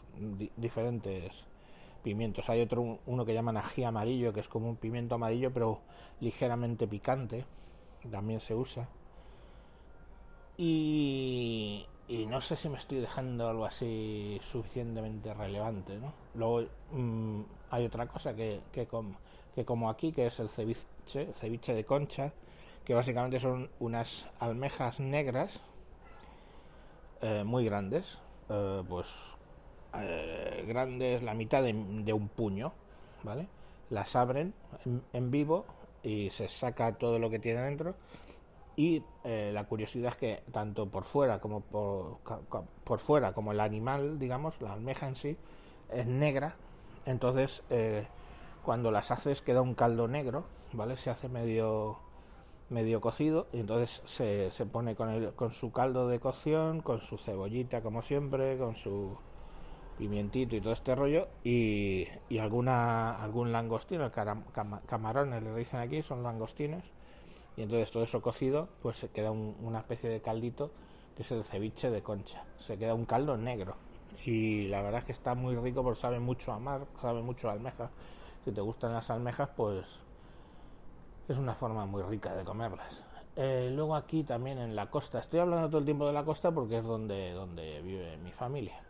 diferentes 0.58 1.46
pimientos. 2.04 2.50
Hay 2.50 2.62
otro, 2.62 3.00
uno 3.06 3.26
que 3.26 3.34
llaman 3.34 3.58
ají 3.58 3.84
amarillo, 3.84 4.34
que 4.34 4.40
es 4.40 4.48
como 4.48 4.70
un 4.70 4.76
pimiento 4.76 5.16
amarillo, 5.16 5.52
pero 5.52 5.80
ligeramente 6.20 6.88
picante. 6.88 7.46
También 8.10 8.40
se 8.40 8.56
usa. 8.56 8.88
Y, 10.58 11.88
no 12.28 12.40
sé 12.42 12.56
si 12.56 12.70
me 12.70 12.78
estoy 12.78 13.00
dejando 13.00 13.50
algo 13.50 13.66
así 13.66 14.40
suficientemente 14.44 15.34
relevante. 15.34 15.98
¿no? 15.98 16.14
Luego 16.36 16.70
mm, 16.92 17.42
hay 17.72 17.86
otra 17.86 18.06
cosa 18.08 18.36
que, 18.36 18.62
que, 18.72 18.88
que 19.56 19.66
como 19.66 19.90
aquí, 19.90 20.12
que 20.12 20.28
es 20.28 20.40
el 20.40 20.50
ceviche 20.50 21.34
ceviche 21.40 21.74
de 21.74 21.84
concha, 21.86 22.32
que 22.86 22.94
básicamente 22.94 23.40
son 23.40 23.70
unas 23.80 24.30
almejas 24.40 25.00
negras 25.00 25.62
eh, 27.22 27.44
muy 27.44 27.66
grandes, 27.66 28.18
eh, 28.50 28.84
pues 28.88 29.08
eh, 29.96 30.66
grandes, 30.68 31.22
la 31.24 31.34
mitad 31.34 31.64
de, 31.64 32.14
un 32.14 32.30
puño, 32.30 32.74
¿vale? 33.24 33.48
Las 33.90 34.16
abren 34.16 34.54
en, 35.14 35.32
vivo 35.32 35.66
y 36.02 36.30
se 36.30 36.48
saca 36.48 36.94
todo 36.94 37.20
lo 37.20 37.30
que 37.30 37.40
tiene 37.40 37.62
dentro. 37.62 37.96
Y 38.78 39.04
la 39.24 39.66
curiosidad 39.66 40.14
es 40.14 40.18
que 40.18 40.44
tanto 40.52 40.88
por 40.88 41.04
fuera 41.04 41.40
como 41.40 41.60
por, 41.60 42.20
por 42.84 43.00
fuera 43.00 43.34
como 43.34 43.52
el 43.52 43.60
animal, 43.60 44.18
digamos, 44.18 44.60
la 44.62 44.74
almeja 44.74 45.08
en 45.08 45.16
sí, 45.16 45.38
es 45.92 46.08
negra. 46.08 46.56
Entonces, 47.06 47.64
cuando 48.64 48.92
las 48.92 49.12
haces 49.12 49.42
queda 49.42 49.62
un 49.62 49.76
caldo 49.76 50.08
negro 50.08 50.46
¿vale? 50.74 50.98
Se 50.98 51.10
hace 51.10 51.30
medio 51.30 52.00
medio 52.70 53.02
cocido 53.02 53.48
y 53.52 53.60
entonces 53.60 54.02
se, 54.06 54.50
se 54.50 54.66
pone 54.66 54.96
con, 54.96 55.10
el, 55.10 55.34
con 55.34 55.52
su 55.52 55.74
caldo 55.74 56.08
de 56.08 56.22
cocción, 56.22 56.82
con 56.82 57.02
su 57.02 57.18
cebollita 57.18 57.82
como 57.82 58.02
siempre, 58.02 58.58
con 58.58 58.78
su 58.78 59.18
pimientito 59.98 60.56
y 60.56 60.62
todo 60.62 60.72
este 60.72 60.96
rollo 60.96 61.28
y, 61.44 62.08
y 62.30 62.38
alguna 62.38 63.22
algún 63.22 63.52
langostino, 63.52 64.06
el 64.06 64.12
camarones 64.12 65.44
le 65.44 65.54
dicen 65.54 65.82
aquí, 65.82 66.02
son 66.02 66.24
langostinos 66.24 66.84
y 67.58 67.64
entonces 67.64 67.92
todo 67.92 68.04
eso 68.04 68.22
cocido 68.22 68.70
pues 68.82 68.96
se 68.96 69.10
queda 69.10 69.32
una 69.32 69.80
especie 69.80 70.10
de 70.10 70.22
caldito 70.22 70.72
que 71.16 71.24
es 71.24 71.32
el 71.32 71.44
ceviche 71.44 71.90
de 71.90 72.02
concha, 72.02 72.46
se 72.66 72.78
queda 72.78 72.94
un 72.94 73.06
caldo 73.06 73.36
negro. 73.38 73.76
Y 74.26 74.68
la 74.68 74.82
verdad 74.82 75.00
es 75.00 75.06
que 75.06 75.12
está 75.12 75.34
muy 75.36 75.56
rico 75.56 75.84
porque 75.84 76.00
sabe 76.00 76.20
mucho 76.20 76.54
a 76.54 76.60
mar, 76.60 76.86
sabe 77.02 77.22
mucho 77.22 77.50
a 77.50 77.54
almeja, 77.54 77.90
si 78.44 78.52
te 78.52 78.62
gustan 78.62 78.94
las 78.94 79.10
almejas 79.10 79.50
pues 79.56 79.86
es 81.28 81.38
una 81.38 81.54
forma 81.54 81.86
muy 81.86 82.02
rica 82.04 82.36
de 82.36 82.44
comerlas. 82.44 83.02
Eh, 83.36 83.72
luego 83.74 83.96
aquí 83.96 84.24
también 84.24 84.58
en 84.58 84.76
la 84.76 84.90
costa, 84.90 85.20
estoy 85.20 85.40
hablando 85.40 85.68
todo 85.70 85.78
el 85.80 85.86
tiempo 85.86 86.06
de 86.06 86.14
la 86.14 86.26
costa 86.26 86.52
porque 86.52 86.80
es 86.80 86.84
donde, 86.84 87.32
donde 87.32 87.82
vive 87.82 88.18
mi 88.18 88.32
familia. 88.32 88.82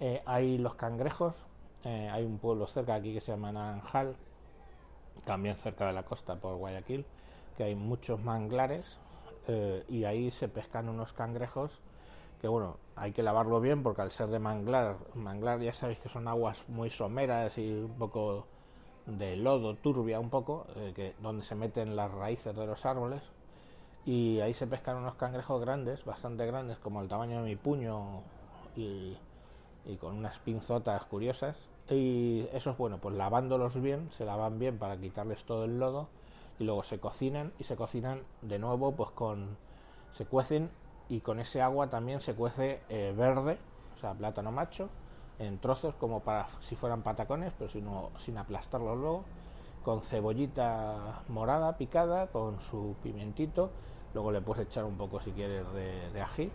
Eh, 0.00 0.22
hay 0.26 0.58
los 0.58 0.74
cangrejos, 0.74 1.34
eh, 1.84 2.10
hay 2.12 2.24
un 2.24 2.38
pueblo 2.38 2.66
cerca 2.66 2.94
aquí 2.94 3.14
que 3.14 3.20
se 3.20 3.32
llama 3.32 3.52
Naranjal, 3.52 4.14
también 5.24 5.56
cerca 5.56 5.86
de 5.86 5.94
la 5.94 6.02
costa 6.02 6.36
por 6.36 6.56
Guayaquil, 6.56 7.06
que 7.56 7.64
hay 7.64 7.74
muchos 7.74 8.20
manglares 8.22 8.98
y 9.88 10.02
ahí 10.02 10.32
se 10.32 10.48
pescan 10.48 10.88
unos 10.88 11.12
cangrejos 11.12 11.80
que 12.40 12.48
bueno, 12.48 12.76
hay 12.96 13.12
que 13.12 13.22
lavarlo 13.22 13.60
bien 13.60 13.82
porque 13.82 14.02
al 14.02 14.10
ser 14.10 14.26
de 14.28 14.38
manglar, 14.38 14.96
manglar 15.14 15.60
ya 15.60 15.72
sabéis 15.72 15.98
que 16.00 16.08
son 16.08 16.28
aguas 16.28 16.68
muy 16.68 16.90
someras 16.90 17.56
y 17.58 17.72
un 17.72 17.94
poco 17.98 18.46
de 19.06 19.36
lodo 19.36 19.74
turbia 19.76 20.20
un 20.20 20.30
poco, 20.30 20.66
eh, 20.76 21.14
donde 21.22 21.42
se 21.42 21.54
meten 21.54 21.96
las 21.96 22.10
raíces 22.10 22.54
de 22.54 22.66
los 22.66 22.84
árboles 22.84 23.22
y 24.06 24.40
ahí 24.40 24.54
se 24.54 24.68
pescan 24.68 24.96
unos 24.96 25.16
cangrejos 25.16 25.60
grandes, 25.60 26.04
bastante 26.04 26.46
grandes, 26.46 26.78
como 26.78 27.02
el 27.02 27.08
tamaño 27.08 27.42
de 27.42 27.48
mi 27.48 27.56
puño 27.56 28.22
y, 28.76 29.16
con 30.00 30.16
unas 30.16 30.38
pinzotas 30.38 31.04
curiosas. 31.06 31.56
Y 31.90 32.46
esos, 32.52 32.76
bueno, 32.78 32.98
pues 32.98 33.16
lavándolos 33.16 33.80
bien, 33.80 34.10
se 34.12 34.24
lavan 34.24 34.58
bien 34.58 34.78
para 34.78 34.96
quitarles 34.96 35.44
todo 35.44 35.64
el 35.64 35.78
lodo 35.78 36.08
y 36.58 36.64
luego 36.64 36.84
se 36.84 37.00
cocinan 37.00 37.52
y 37.58 37.64
se 37.64 37.76
cocinan 37.76 38.22
de 38.42 38.58
nuevo, 38.58 38.92
pues 38.92 39.10
con. 39.10 39.56
se 40.16 40.24
cuecen 40.24 40.70
y 41.08 41.20
con 41.20 41.40
ese 41.40 41.60
agua 41.60 41.88
también 41.88 42.20
se 42.20 42.34
cuece 42.34 42.80
eh, 42.88 43.12
verde, 43.16 43.58
o 43.96 44.00
sea, 44.00 44.14
plátano 44.14 44.52
macho, 44.52 44.88
en 45.38 45.58
trozos 45.58 45.94
como 45.96 46.20
para 46.20 46.48
si 46.60 46.76
fueran 46.76 47.02
patacones, 47.02 47.52
pero 47.58 47.70
sino, 47.70 48.10
sin 48.18 48.38
aplastarlos 48.38 48.96
luego, 48.98 49.24
con 49.84 50.00
cebollita 50.02 51.22
morada 51.28 51.76
picada, 51.76 52.28
con 52.28 52.60
su 52.60 52.96
pimentito, 53.02 53.70
luego 54.14 54.32
le 54.32 54.40
puedes 54.40 54.66
echar 54.66 54.84
un 54.84 54.96
poco 54.96 55.20
si 55.20 55.30
quieres 55.32 55.64
de, 55.72 56.20
ají 56.20 56.50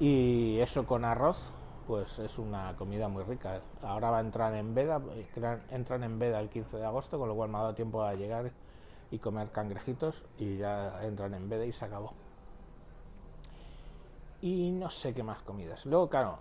y 0.00 0.58
eso 0.58 0.84
con 0.86 1.04
arroz 1.04 1.38
pues 1.86 2.18
es 2.18 2.36
una 2.38 2.74
comida 2.76 3.08
muy 3.08 3.22
rica. 3.22 3.60
Ahora 3.80 4.10
va 4.10 4.18
a 4.18 4.20
entrar 4.20 4.52
en 4.54 4.74
veda, 4.74 5.00
entran 5.70 6.02
en 6.02 6.18
veda 6.18 6.40
el 6.40 6.48
15 6.48 6.78
de 6.78 6.84
agosto, 6.84 7.16
con 7.16 7.28
lo 7.28 7.36
cual 7.36 7.48
me 7.48 7.58
ha 7.58 7.60
dado 7.60 7.74
tiempo 7.74 8.02
a 8.02 8.12
llegar 8.14 8.50
y 9.12 9.18
comer 9.18 9.50
cangrejitos 9.50 10.24
y 10.36 10.56
ya 10.56 11.00
entran 11.04 11.34
en 11.34 11.48
veda 11.48 11.64
y 11.64 11.72
se 11.72 11.84
acabó. 11.84 12.12
Y 14.42 14.70
no 14.72 14.90
sé 14.90 15.14
qué 15.14 15.22
más 15.22 15.42
comidas. 15.42 15.86
Luego, 15.86 16.08
claro, 16.08 16.38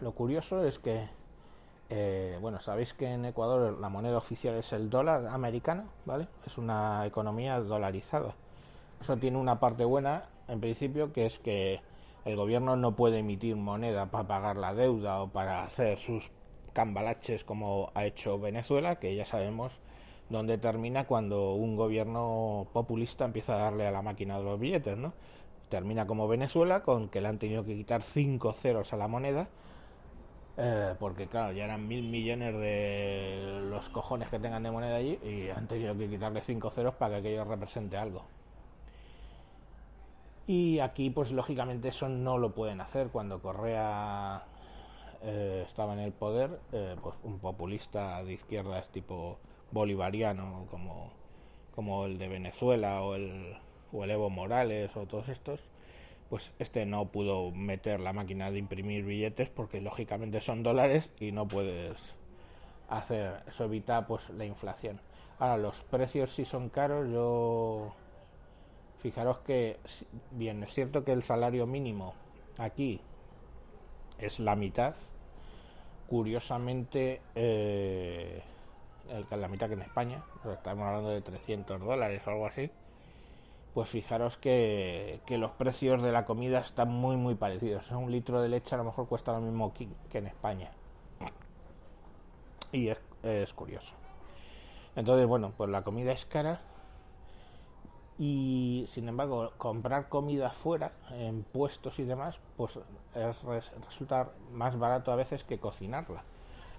lo 0.00 0.12
curioso 0.12 0.64
es 0.64 0.78
que, 0.78 1.08
eh, 1.90 2.38
bueno, 2.40 2.60
sabéis 2.60 2.94
que 2.94 3.06
en 3.06 3.24
Ecuador 3.24 3.78
la 3.80 3.88
moneda 3.88 4.16
oficial 4.16 4.54
es 4.56 4.72
el 4.72 4.90
dólar 4.90 5.26
americano, 5.28 5.84
¿vale? 6.04 6.28
Es 6.46 6.58
una 6.58 7.04
economía 7.06 7.58
dolarizada. 7.60 8.34
Eso 9.00 9.16
tiene 9.16 9.38
una 9.38 9.60
parte 9.60 9.84
buena, 9.84 10.24
en 10.48 10.60
principio, 10.60 11.12
que 11.12 11.26
es 11.26 11.38
que 11.38 11.80
el 12.24 12.36
gobierno 12.36 12.76
no 12.76 12.94
puede 12.96 13.18
emitir 13.18 13.56
moneda 13.56 14.06
para 14.06 14.26
pagar 14.26 14.56
la 14.56 14.74
deuda 14.74 15.22
o 15.22 15.28
para 15.28 15.62
hacer 15.62 15.98
sus 15.98 16.30
cambalaches 16.72 17.44
como 17.44 17.90
ha 17.94 18.04
hecho 18.04 18.38
Venezuela, 18.38 18.96
que 18.96 19.14
ya 19.16 19.24
sabemos 19.24 19.78
dónde 20.28 20.58
termina 20.58 21.06
cuando 21.06 21.54
un 21.54 21.76
gobierno 21.76 22.66
populista 22.72 23.24
empieza 23.24 23.54
a 23.54 23.58
darle 23.58 23.86
a 23.86 23.90
la 23.90 24.02
máquina 24.02 24.38
de 24.38 24.44
los 24.44 24.60
billetes, 24.60 24.96
¿no? 24.96 25.12
Termina 25.70 26.06
como 26.06 26.28
Venezuela, 26.28 26.82
con 26.82 27.08
que 27.08 27.20
le 27.20 27.28
han 27.28 27.38
tenido 27.38 27.64
que 27.64 27.74
quitar 27.76 28.02
cinco 28.02 28.52
ceros 28.52 28.92
a 28.92 28.96
la 28.96 29.08
moneda 29.08 29.48
eh, 30.58 30.94
porque 30.98 31.28
claro, 31.28 31.52
ya 31.52 31.64
eran 31.64 31.86
mil 31.86 32.02
millones 32.02 32.54
de 32.58 33.60
los 33.70 33.88
cojones 33.88 34.28
que 34.28 34.38
tengan 34.40 34.62
de 34.64 34.70
moneda 34.72 34.96
allí 34.96 35.18
y 35.24 35.50
han 35.50 35.68
tenido 35.68 35.96
que 35.96 36.08
quitarle 36.08 36.42
cinco 36.42 36.70
ceros 36.70 36.94
para 36.94 37.14
que 37.14 37.20
aquello 37.20 37.44
represente 37.44 37.96
algo. 37.96 38.24
Y 40.48 40.80
aquí, 40.80 41.10
pues 41.10 41.30
lógicamente 41.30 41.88
eso 41.88 42.08
no 42.08 42.38
lo 42.38 42.54
pueden 42.54 42.80
hacer. 42.80 43.08
Cuando 43.08 43.40
Correa 43.40 44.42
eh, 45.22 45.62
estaba 45.66 45.92
en 45.92 46.00
el 46.00 46.12
poder, 46.12 46.58
eh, 46.72 46.96
pues 47.02 47.14
un 47.22 47.38
populista 47.38 48.22
de 48.24 48.32
izquierdas 48.32 48.88
tipo 48.88 49.38
bolivariano 49.70 50.66
como, 50.70 51.12
como 51.74 52.06
el 52.06 52.18
de 52.18 52.28
Venezuela 52.28 53.02
o 53.02 53.14
el, 53.14 53.58
o 53.92 54.04
el 54.04 54.10
Evo 54.10 54.30
Morales 54.30 54.96
o 54.96 55.06
todos 55.06 55.28
estos, 55.28 55.60
pues 56.28 56.52
este 56.58 56.84
no 56.86 57.06
pudo 57.06 57.50
meter 57.52 58.00
la 58.00 58.12
máquina 58.12 58.50
de 58.50 58.58
imprimir 58.58 59.04
billetes 59.04 59.48
porque 59.48 59.80
lógicamente 59.80 60.40
son 60.40 60.62
dólares 60.62 61.10
y 61.18 61.32
no 61.32 61.48
puedes 61.48 61.96
hacer 62.88 63.42
eso 63.48 63.64
evita 63.64 64.06
pues 64.06 64.28
la 64.30 64.44
inflación. 64.44 65.00
Ahora 65.38 65.56
los 65.56 65.82
precios 65.84 66.32
si 66.32 66.44
son 66.44 66.68
caros. 66.68 67.08
Yo 67.10 67.94
fijaros 69.00 69.38
que 69.38 69.78
bien 70.32 70.62
es 70.62 70.72
cierto 70.72 71.04
que 71.04 71.12
el 71.12 71.22
salario 71.22 71.66
mínimo 71.66 72.14
aquí 72.58 73.00
es 74.18 74.40
la 74.40 74.56
mitad 74.56 74.94
curiosamente 76.08 77.20
eh, 77.36 78.42
la 79.30 79.48
mitad 79.48 79.68
que 79.68 79.74
en 79.74 79.82
España 79.82 80.24
estamos 80.52 80.84
hablando 80.84 81.10
de 81.10 81.20
300 81.20 81.80
dólares 81.80 82.22
o 82.26 82.30
algo 82.30 82.46
así 82.46 82.70
pues 83.74 83.88
fijaros 83.88 84.36
que, 84.36 85.20
los 85.28 85.50
precios 85.52 86.02
de 86.02 86.12
la 86.12 86.24
comida 86.24 86.60
están 86.60 86.88
muy 86.90 87.16
muy 87.16 87.34
parecidos. 87.34 87.90
Un 87.90 88.10
litro 88.10 88.40
de 88.40 88.48
leche 88.48 88.74
a 88.74 88.78
lo 88.78 88.84
mejor 88.84 89.08
cuesta 89.08 89.32
lo 89.32 89.40
mismo 89.40 89.72
que, 89.72 89.88
en 90.18 90.26
España. 90.26 90.70
Y 92.72 92.88
es, 92.88 93.52
curioso. 93.52 93.94
Entonces, 94.96 95.26
bueno, 95.26 95.52
pues 95.56 95.70
la 95.70 95.82
comida 95.82 96.12
es 96.12 96.24
cara 96.24 96.60
y 98.18 98.86
sin 98.88 99.08
embargo 99.08 99.52
comprar 99.58 100.08
comida 100.08 100.50
fuera 100.50 100.90
en 101.12 101.44
puestos 101.44 102.00
y 102.00 102.04
demás 102.04 102.40
pues 102.56 102.76
es, 103.14 103.36
resulta 103.86 104.30
más 104.50 104.76
barato 104.76 105.12
a 105.12 105.14
veces 105.14 105.44
que 105.44 105.60
cocinarla 105.60 106.24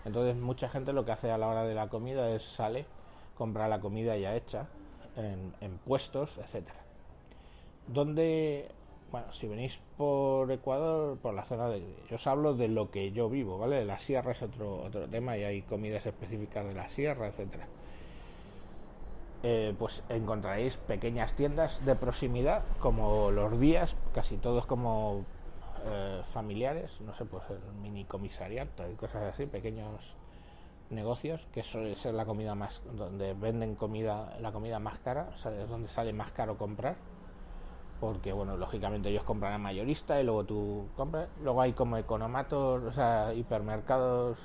Entonces 0.03 0.35
mucha 0.35 0.67
gente 0.67 0.91
lo 0.91 1.05
que 1.05 1.13
hace 1.13 1.31
a 1.31 1.37
la 1.37 1.47
hora 1.47 1.63
de 1.63 1.75
la 1.75 1.87
comida 1.87 2.29
es 2.29 2.43
sale, 2.43 2.85
compra 3.37 3.69
la 3.69 3.79
comida 3.79 4.17
ya 4.17 4.35
hecha 4.35 4.67
en, 5.15 5.77
puestos, 5.85 6.37
etcétera. 6.37 6.79
Donde 7.87 8.69
bueno, 9.11 9.31
si 9.33 9.47
venís 9.47 9.79
por 9.97 10.51
Ecuador, 10.51 11.17
por 11.17 11.33
la 11.33 11.43
zona 11.43 11.67
de... 11.67 11.81
Yo 12.09 12.17
os 12.17 12.27
hablo 12.27 12.53
de 12.53 12.67
lo 12.67 12.91
que 12.91 13.11
yo 13.11 13.27
vivo, 13.27 13.57
¿vale? 13.57 13.83
La 13.83 13.97
sierra 13.97 14.33
es 14.33 14.41
otro, 14.43 14.83
otro 14.83 15.07
tema 15.07 15.35
y 15.35 15.43
hay 15.43 15.61
comidas 15.63 16.05
específicas 16.05 16.65
de 16.65 16.73
la 16.75 16.87
sierra, 16.89 17.27
etcétera. 17.27 17.67
Eh, 19.41 19.73
pues 19.79 20.03
encontraréis 20.09 20.77
pequeñas 20.77 21.33
tiendas 21.33 21.83
de 21.85 21.95
proximidad, 21.95 22.63
como 22.79 23.31
los 23.31 23.59
días, 23.59 23.95
casi 24.13 24.37
todos 24.37 24.65
como 24.65 25.23
eh, 25.85 26.21
familiares, 26.33 26.99
no 27.01 27.15
sé, 27.15 27.23
pues 27.25 27.43
el 27.49 27.59
mini 27.81 28.03
comisariato 28.03 28.89
y 28.91 28.95
cosas 28.95 29.33
así, 29.33 29.45
pequeños 29.45 30.01
negocios, 30.89 31.47
que 31.53 31.63
suele 31.63 31.95
ser 31.95 32.13
la 32.13 32.25
comida 32.25 32.55
más, 32.55 32.81
donde 32.93 33.33
venden 33.33 33.75
comida, 33.75 34.37
la 34.39 34.51
comida 34.51 34.79
más 34.79 34.99
cara, 34.99 35.29
o 35.29 35.49
es 35.49 35.69
donde 35.69 35.89
sale 35.89 36.13
más 36.13 36.31
caro 36.31 36.57
comprar 36.57 36.95
porque 37.99 38.31
bueno, 38.31 38.55
lógicamente 38.55 39.09
ellos 39.09 39.23
compran 39.23 39.53
a 39.53 39.57
mayorista 39.57 40.19
y 40.19 40.23
luego 40.23 40.45
tú 40.45 40.87
compras. 40.95 41.27
Luego 41.43 41.61
hay 41.61 41.73
como 41.73 41.97
economatos, 41.97 42.83
o 42.83 42.91
sea, 42.91 43.33
hipermercados 43.33 44.37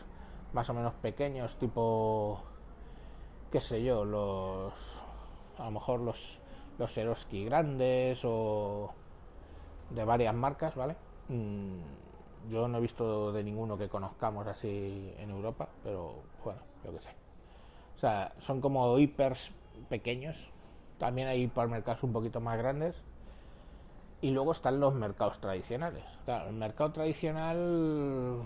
más 0.53 0.69
o 0.71 0.75
menos 0.75 0.95
pequeños, 0.95 1.57
tipo, 1.57 2.41
qué 3.51 3.61
sé 3.61 3.83
yo, 3.83 4.05
los, 4.05 4.73
a 5.59 5.65
lo 5.65 5.71
mejor 5.73 6.01
los, 6.01 6.39
los 6.79 6.97
Eroski 6.97 7.45
grandes 7.45 8.21
o 8.25 8.93
de 9.91 10.05
varias 10.05 10.35
marcas, 10.35 10.75
¿vale? 10.75 10.97
Mm, 11.29 11.81
yo 12.51 12.69
no 12.69 12.79
he 12.79 12.81
visto 12.81 13.33
de 13.33 13.43
ninguno 13.43 13.79
que 13.79 13.89
conozcamos 13.89 14.47
así 14.47 15.13
en 15.19 15.31
Europa, 15.31 15.69
pero 15.83 16.17
bueno, 16.45 16.61
yo 16.85 16.93
qué 16.93 17.01
sé. 17.01 17.11
O 17.97 17.99
sea, 17.99 18.33
son 18.41 18.61
como 18.61 18.99
hipers 18.99 19.51
pequeños. 19.89 20.51
También 20.99 21.29
hay 21.29 21.43
hipermercados 21.43 22.03
un 22.03 22.13
poquito 22.13 22.41
más 22.41 22.59
grandes 22.59 22.97
y 24.21 24.31
luego 24.31 24.53
están 24.53 24.81
los 24.81 24.95
mercados 24.95 25.39
tradicionales. 25.41 26.05
Claro, 26.25 26.49
el 26.49 26.55
mercado 26.55 26.93
tradicional, 26.93 28.43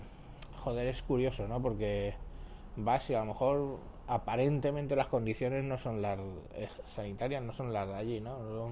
joder, 0.63 0.87
es 0.87 1.01
curioso, 1.01 1.47
¿no? 1.47 1.61
Porque 1.61 2.15
vas 2.75 3.09
y 3.09 3.13
a 3.13 3.19
lo 3.19 3.27
mejor 3.27 3.77
aparentemente 4.07 4.95
las 4.95 5.07
condiciones 5.07 5.63
no 5.63 5.77
son 5.77 6.01
las 6.01 6.19
eh, 6.53 6.67
sanitarias, 6.87 7.43
no 7.43 7.53
son 7.53 7.71
las 7.71 7.87
de 7.87 7.93
allí, 7.93 8.19
¿no? 8.19 8.71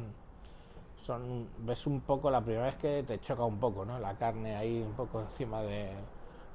Ves 1.59 1.87
un 1.87 2.01
poco, 2.01 2.29
la 2.31 2.41
primera 2.41 2.65
vez 2.65 2.75
que 2.77 3.03
te 3.03 3.19
choca 3.19 3.43
un 3.43 3.59
poco, 3.59 3.85
¿no? 3.85 3.99
La 3.99 4.15
carne 4.15 4.55
ahí 4.55 4.81
un 4.81 4.93
poco 4.93 5.21
encima 5.29 5.61
de 5.63 5.91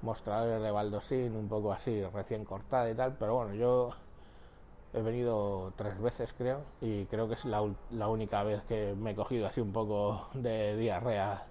mostradores 0.02 0.62
de 0.62 0.71
baldosín, 0.71 1.37
un 1.37 1.49
poco 1.49 1.73
así, 1.73 2.02
recién 2.06 2.44
cortada 2.44 2.90
y 2.90 2.94
tal, 2.94 3.16
pero 3.18 3.37
bueno, 3.37 3.54
yo 3.54 3.90
He 4.94 5.00
venido 5.00 5.73
tres 5.76 5.99
veces, 6.00 6.35
creo, 6.37 6.64
y 6.82 7.06
creo 7.06 7.26
que 7.26 7.35
es 7.35 7.47
la, 7.47 7.66
la 7.90 8.09
única 8.09 8.42
vez 8.42 8.62
que 8.64 8.94
me 8.94 9.12
he 9.12 9.14
cogido 9.14 9.47
así 9.47 9.61
un 9.61 9.73
poco 9.73 10.28
de 10.35 10.76
diarrea. 10.76 11.47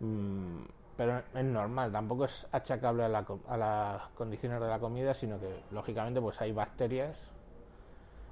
Mm, 0.00 0.62
pero 0.96 1.22
es 1.34 1.44
normal, 1.44 1.92
tampoco 1.92 2.24
es 2.24 2.46
achacable 2.52 3.04
a, 3.04 3.08
la, 3.08 3.24
a 3.48 3.56
las 3.56 4.02
condiciones 4.16 4.60
de 4.60 4.68
la 4.68 4.80
comida, 4.80 5.14
sino 5.14 5.38
que 5.38 5.62
lógicamente 5.70 6.20
pues 6.20 6.40
hay 6.40 6.52
bacterias 6.52 7.16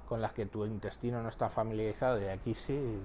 con 0.07 0.21
las 0.21 0.33
que 0.33 0.45
tu 0.45 0.65
intestino 0.65 1.21
no 1.21 1.29
está 1.29 1.49
familiarizado 1.49 2.21
y 2.21 2.27
aquí 2.27 2.53
sí 2.53 2.99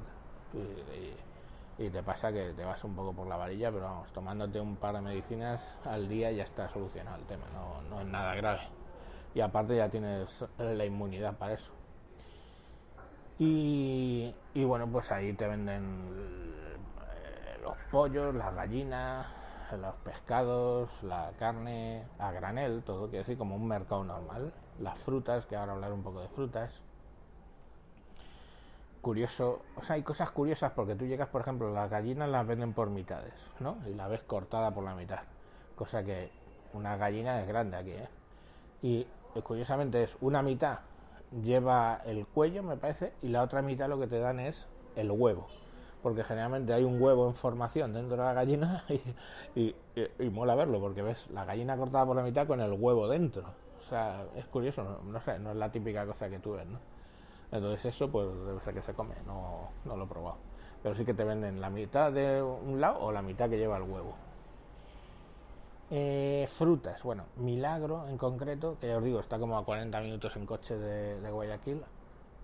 y, 0.54 1.82
y, 1.82 1.90
te 1.90 2.02
pasa 2.02 2.32
que 2.32 2.52
te 2.54 2.64
vas 2.64 2.82
un 2.84 2.94
poco 2.94 3.12
por 3.12 3.26
la 3.26 3.36
varilla, 3.36 3.70
pero 3.70 3.84
vamos, 3.84 4.12
tomándote 4.12 4.60
un 4.60 4.76
par 4.76 4.94
de 4.94 5.02
medicinas 5.02 5.62
al 5.84 6.08
día 6.08 6.30
ya 6.32 6.44
está 6.44 6.68
solucionado 6.68 7.18
el 7.18 7.24
tema, 7.24 7.44
no, 7.52 7.82
no 7.88 8.00
es 8.00 8.06
nada 8.06 8.34
grave 8.34 8.62
y 9.34 9.40
aparte 9.40 9.76
ya 9.76 9.88
tienes 9.88 10.44
la 10.58 10.84
inmunidad 10.84 11.36
para 11.36 11.54
eso. 11.54 11.70
Y, 13.38 14.34
bueno, 14.64 14.88
pues 14.90 15.12
ahí 15.12 15.32
te 15.34 15.46
venden 15.46 16.12
eh, 16.12 17.58
los 17.62 17.76
pollos, 17.90 18.34
las 18.34 18.52
gallinas, 18.52 19.28
los 19.80 19.94
pescados, 19.96 20.90
la 21.04 21.30
carne 21.38 22.04
a 22.18 22.32
granel, 22.32 22.82
todo, 22.82 23.04
quiere 23.04 23.18
decir 23.18 23.38
como 23.38 23.54
un 23.54 23.68
mercado 23.68 24.02
normal. 24.02 24.52
Las 24.80 24.98
frutas, 24.98 25.46
que 25.46 25.54
ahora 25.54 25.74
hablar 25.74 25.92
un 25.92 26.02
poco 26.02 26.20
de 26.20 26.28
frutas. 26.30 26.82
Curioso, 29.00 29.62
o 29.76 29.82
sea, 29.82 29.94
hay 29.96 30.02
cosas 30.02 30.30
curiosas 30.32 30.72
porque 30.72 30.94
tú 30.94 31.06
llegas, 31.06 31.28
por 31.28 31.40
ejemplo, 31.40 31.72
las 31.72 31.90
gallinas 31.90 32.28
las 32.28 32.46
venden 32.46 32.72
por 32.72 32.90
mitades, 32.90 33.34
¿no? 33.60 33.78
Y 33.86 33.94
la 33.94 34.08
ves 34.08 34.22
cortada 34.22 34.72
por 34.72 34.84
la 34.84 34.94
mitad. 34.94 35.20
Cosa 35.76 36.02
que 36.02 36.30
una 36.72 36.96
gallina 36.96 37.40
es 37.40 37.48
grande 37.48 37.76
aquí, 37.76 37.92
¿eh? 37.92 38.08
Y 38.82 39.06
curiosamente 39.42 40.02
es 40.02 40.16
una 40.20 40.42
mitad 40.42 40.80
lleva 41.42 42.00
el 42.04 42.26
cuello, 42.26 42.62
me 42.62 42.76
parece, 42.76 43.12
y 43.22 43.28
la 43.28 43.42
otra 43.42 43.62
mitad 43.62 43.88
lo 43.88 43.98
que 43.98 44.06
te 44.06 44.18
dan 44.18 44.40
es 44.40 44.66
el 44.96 45.10
huevo. 45.10 45.46
Porque 46.02 46.22
generalmente 46.22 46.72
hay 46.72 46.84
un 46.84 47.00
huevo 47.00 47.26
en 47.26 47.34
formación 47.34 47.92
dentro 47.92 48.16
de 48.16 48.22
la 48.22 48.32
gallina 48.32 48.84
y, 49.54 49.74
mola 50.30 50.54
verlo, 50.54 50.80
porque 50.80 51.02
ves 51.02 51.28
la 51.30 51.44
gallina 51.44 51.76
cortada 51.76 52.06
por 52.06 52.16
la 52.16 52.22
mitad 52.22 52.46
con 52.46 52.60
el 52.60 52.72
huevo 52.72 53.08
dentro. 53.08 53.42
O 53.80 53.88
sea, 53.88 54.24
es 54.36 54.46
curioso, 54.46 55.00
no, 55.04 55.20
sé, 55.20 55.38
no 55.38 55.50
es 55.50 55.56
la 55.56 55.72
típica 55.72 56.06
cosa 56.06 56.28
que 56.28 56.38
tú 56.38 56.52
ves, 56.52 56.66
¿no? 56.66 56.78
Entonces 57.50 57.94
eso 57.94 58.10
pues 58.10 58.28
debe 58.46 58.60
ser 58.60 58.74
que 58.74 58.82
se 58.82 58.94
come, 58.94 59.14
no, 59.26 59.70
no 59.84 59.96
lo 59.96 60.04
he 60.04 60.08
probado. 60.08 60.36
Pero 60.82 60.94
sí 60.94 61.04
que 61.04 61.14
te 61.14 61.24
venden 61.24 61.60
la 61.60 61.70
mitad 61.70 62.12
de 62.12 62.42
un 62.42 62.80
lado 62.80 63.00
o 63.00 63.12
la 63.12 63.22
mitad 63.22 63.48
que 63.48 63.58
lleva 63.58 63.76
el 63.76 63.84
huevo. 63.84 64.14
Eh, 65.90 66.46
frutas, 66.52 67.02
bueno, 67.02 67.24
Milagro 67.36 68.06
en 68.08 68.18
concreto, 68.18 68.76
que 68.78 68.88
ya 68.88 68.98
os 68.98 69.04
digo, 69.04 69.20
está 69.20 69.38
como 69.38 69.56
a 69.56 69.64
40 69.64 70.00
minutos 70.02 70.36
en 70.36 70.44
coche 70.44 70.76
de, 70.76 71.30
Guayaquil, 71.30 71.82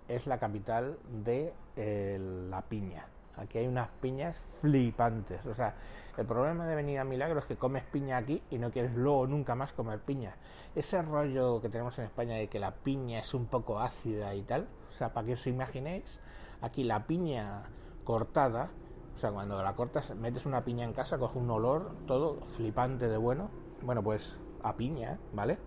es 0.09 0.27
la 0.27 0.39
capital 0.39 0.99
de 1.23 1.53
eh, 1.77 2.19
la 2.49 2.63
piña. 2.63 3.07
Aquí 3.37 3.59
hay 3.59 3.67
unas 3.67 3.89
piñas 4.01 4.41
flipantes. 4.61 5.45
O 5.47 5.55
sea, 5.55 5.75
el 6.17 6.27
problema 6.27 6.67
de 6.67 6.77
venir 6.77 6.99
a 6.99 7.05
Milagro 7.05 7.41
es 7.41 7.47
que 7.47 7.57
comes 7.57 7.85
piña 7.85 8.17
aquí 8.17 8.43
y 8.51 8.59
no 8.59 8.71
quieres 8.71 8.95
luego 8.95 9.27
nunca 9.27 9.55
más 9.55 9.73
comer 9.73 10.01
piña. 10.01 10.37
Ese 10.75 11.03
rollo 11.03 11.61
que 11.61 11.69
tenemos 11.69 11.99
en 11.99 12.05
España 12.05 12.37
de 12.37 12.49
que 12.49 12.59
la 12.59 12.73
piña 12.73 13.21
es 13.21 13.35
un 13.35 13.47
poco 13.47 13.81
ácida 13.81 14.35
y 14.35 14.43
tal, 14.43 14.69
o 14.91 14.93
sea, 14.93 15.13
para 15.13 15.27
que 15.27 15.33
os 15.35 15.47
imaginéis, 15.47 16.21
aquí 16.61 16.85
la 16.85 17.07
piña 17.07 17.65
cortada 18.05 18.71
o 19.15 19.19
sea, 19.19 19.31
cuando 19.31 19.63
la 19.63 19.75
cortas, 19.75 20.15
metes 20.17 20.45
una 20.45 20.65
piña 20.65 20.85
en 20.85 20.93
casa, 20.93 21.19
coge 21.19 21.39
un 21.39 21.51
olor 21.51 21.93
todo 22.07 22.41
flipante 22.57 23.09
de 23.09 23.17
bueno. 23.17 23.49
Bueno, 23.83 24.03
pues 24.03 24.39
a 24.63 24.75
piña, 24.77 25.19
¿vale? 25.33 25.59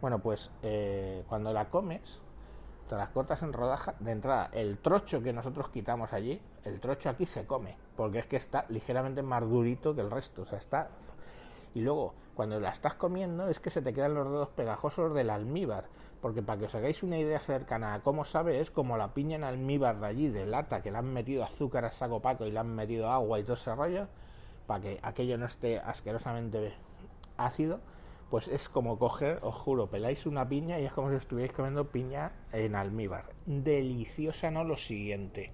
Bueno, 0.00 0.18
pues 0.18 0.50
eh, 0.62 1.24
cuando 1.28 1.52
la 1.52 1.70
comes, 1.70 2.20
te 2.88 2.96
las 2.96 3.08
cortas 3.10 3.42
en 3.42 3.52
rodaja, 3.52 3.94
de 4.00 4.12
entrada, 4.12 4.50
el 4.52 4.78
trocho 4.78 5.22
que 5.22 5.32
nosotros 5.32 5.68
quitamos 5.70 6.12
allí, 6.12 6.40
el 6.64 6.80
trocho 6.80 7.10
aquí 7.10 7.26
se 7.26 7.46
come, 7.46 7.76
porque 7.96 8.18
es 8.20 8.26
que 8.26 8.36
está 8.36 8.66
ligeramente 8.68 9.22
más 9.22 9.42
durito 9.42 9.94
que 9.94 10.00
el 10.00 10.10
resto, 10.10 10.42
o 10.42 10.46
sea, 10.46 10.58
está... 10.58 10.88
Y 11.74 11.80
luego, 11.80 12.14
cuando 12.34 12.60
la 12.60 12.70
estás 12.70 12.94
comiendo, 12.94 13.48
es 13.48 13.58
que 13.58 13.70
se 13.70 13.82
te 13.82 13.92
quedan 13.92 14.14
los 14.14 14.30
dedos 14.30 14.48
pegajosos 14.50 15.14
del 15.14 15.30
almíbar, 15.30 15.86
porque 16.20 16.42
para 16.42 16.58
que 16.58 16.66
os 16.66 16.74
hagáis 16.74 17.02
una 17.02 17.18
idea 17.18 17.40
cercana 17.40 17.94
a 17.94 18.00
cómo 18.02 18.24
sabe, 18.24 18.60
es 18.60 18.70
como 18.70 18.96
la 18.96 19.14
piña 19.14 19.36
en 19.36 19.44
almíbar 19.44 19.98
de 19.98 20.06
allí, 20.06 20.28
de 20.28 20.46
lata, 20.46 20.82
que 20.82 20.90
le 20.90 20.98
han 20.98 21.12
metido 21.12 21.44
azúcar 21.44 21.84
a 21.84 21.90
saco 21.90 22.20
paco 22.20 22.46
y 22.46 22.52
le 22.52 22.58
han 22.58 22.74
metido 22.74 23.10
agua 23.10 23.40
y 23.40 23.42
todo 23.42 23.54
ese 23.54 23.74
rollo, 23.74 24.06
para 24.66 24.82
que 24.82 25.00
aquello 25.02 25.38
no 25.38 25.46
esté 25.46 25.80
asquerosamente 25.80 26.74
ácido, 27.36 27.80
pues 28.30 28.48
es 28.48 28.68
como 28.68 28.98
coger, 28.98 29.40
os 29.42 29.54
juro, 29.54 29.88
peláis 29.88 30.24
una 30.24 30.48
piña 30.48 30.78
y 30.78 30.86
es 30.86 30.92
como 30.92 31.10
si 31.10 31.16
estuvierais 31.16 31.54
comiendo 31.54 31.88
piña 31.88 32.32
en 32.52 32.76
almíbar. 32.76 33.26
Deliciosa, 33.44 34.50
¿no? 34.50 34.64
Lo 34.64 34.76
siguiente. 34.76 35.52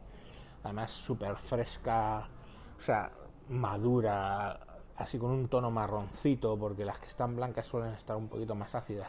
Además, 0.69 0.91
súper 0.91 1.35
fresca, 1.37 2.29
o 2.77 2.81
sea, 2.81 3.11
madura, 3.49 4.61
así 4.97 5.19
con 5.19 5.31
un 5.31 5.49
tono 5.49 5.71
marroncito, 5.71 6.59
porque 6.59 6.85
las 6.85 6.99
que 6.99 7.07
están 7.07 7.37
blancas 7.37 7.67
suelen 7.67 7.95
estar 7.95 8.19
un 8.19 8.29
poquito 8.29 8.55
más 8.55 8.75
ácidas 8.75 9.09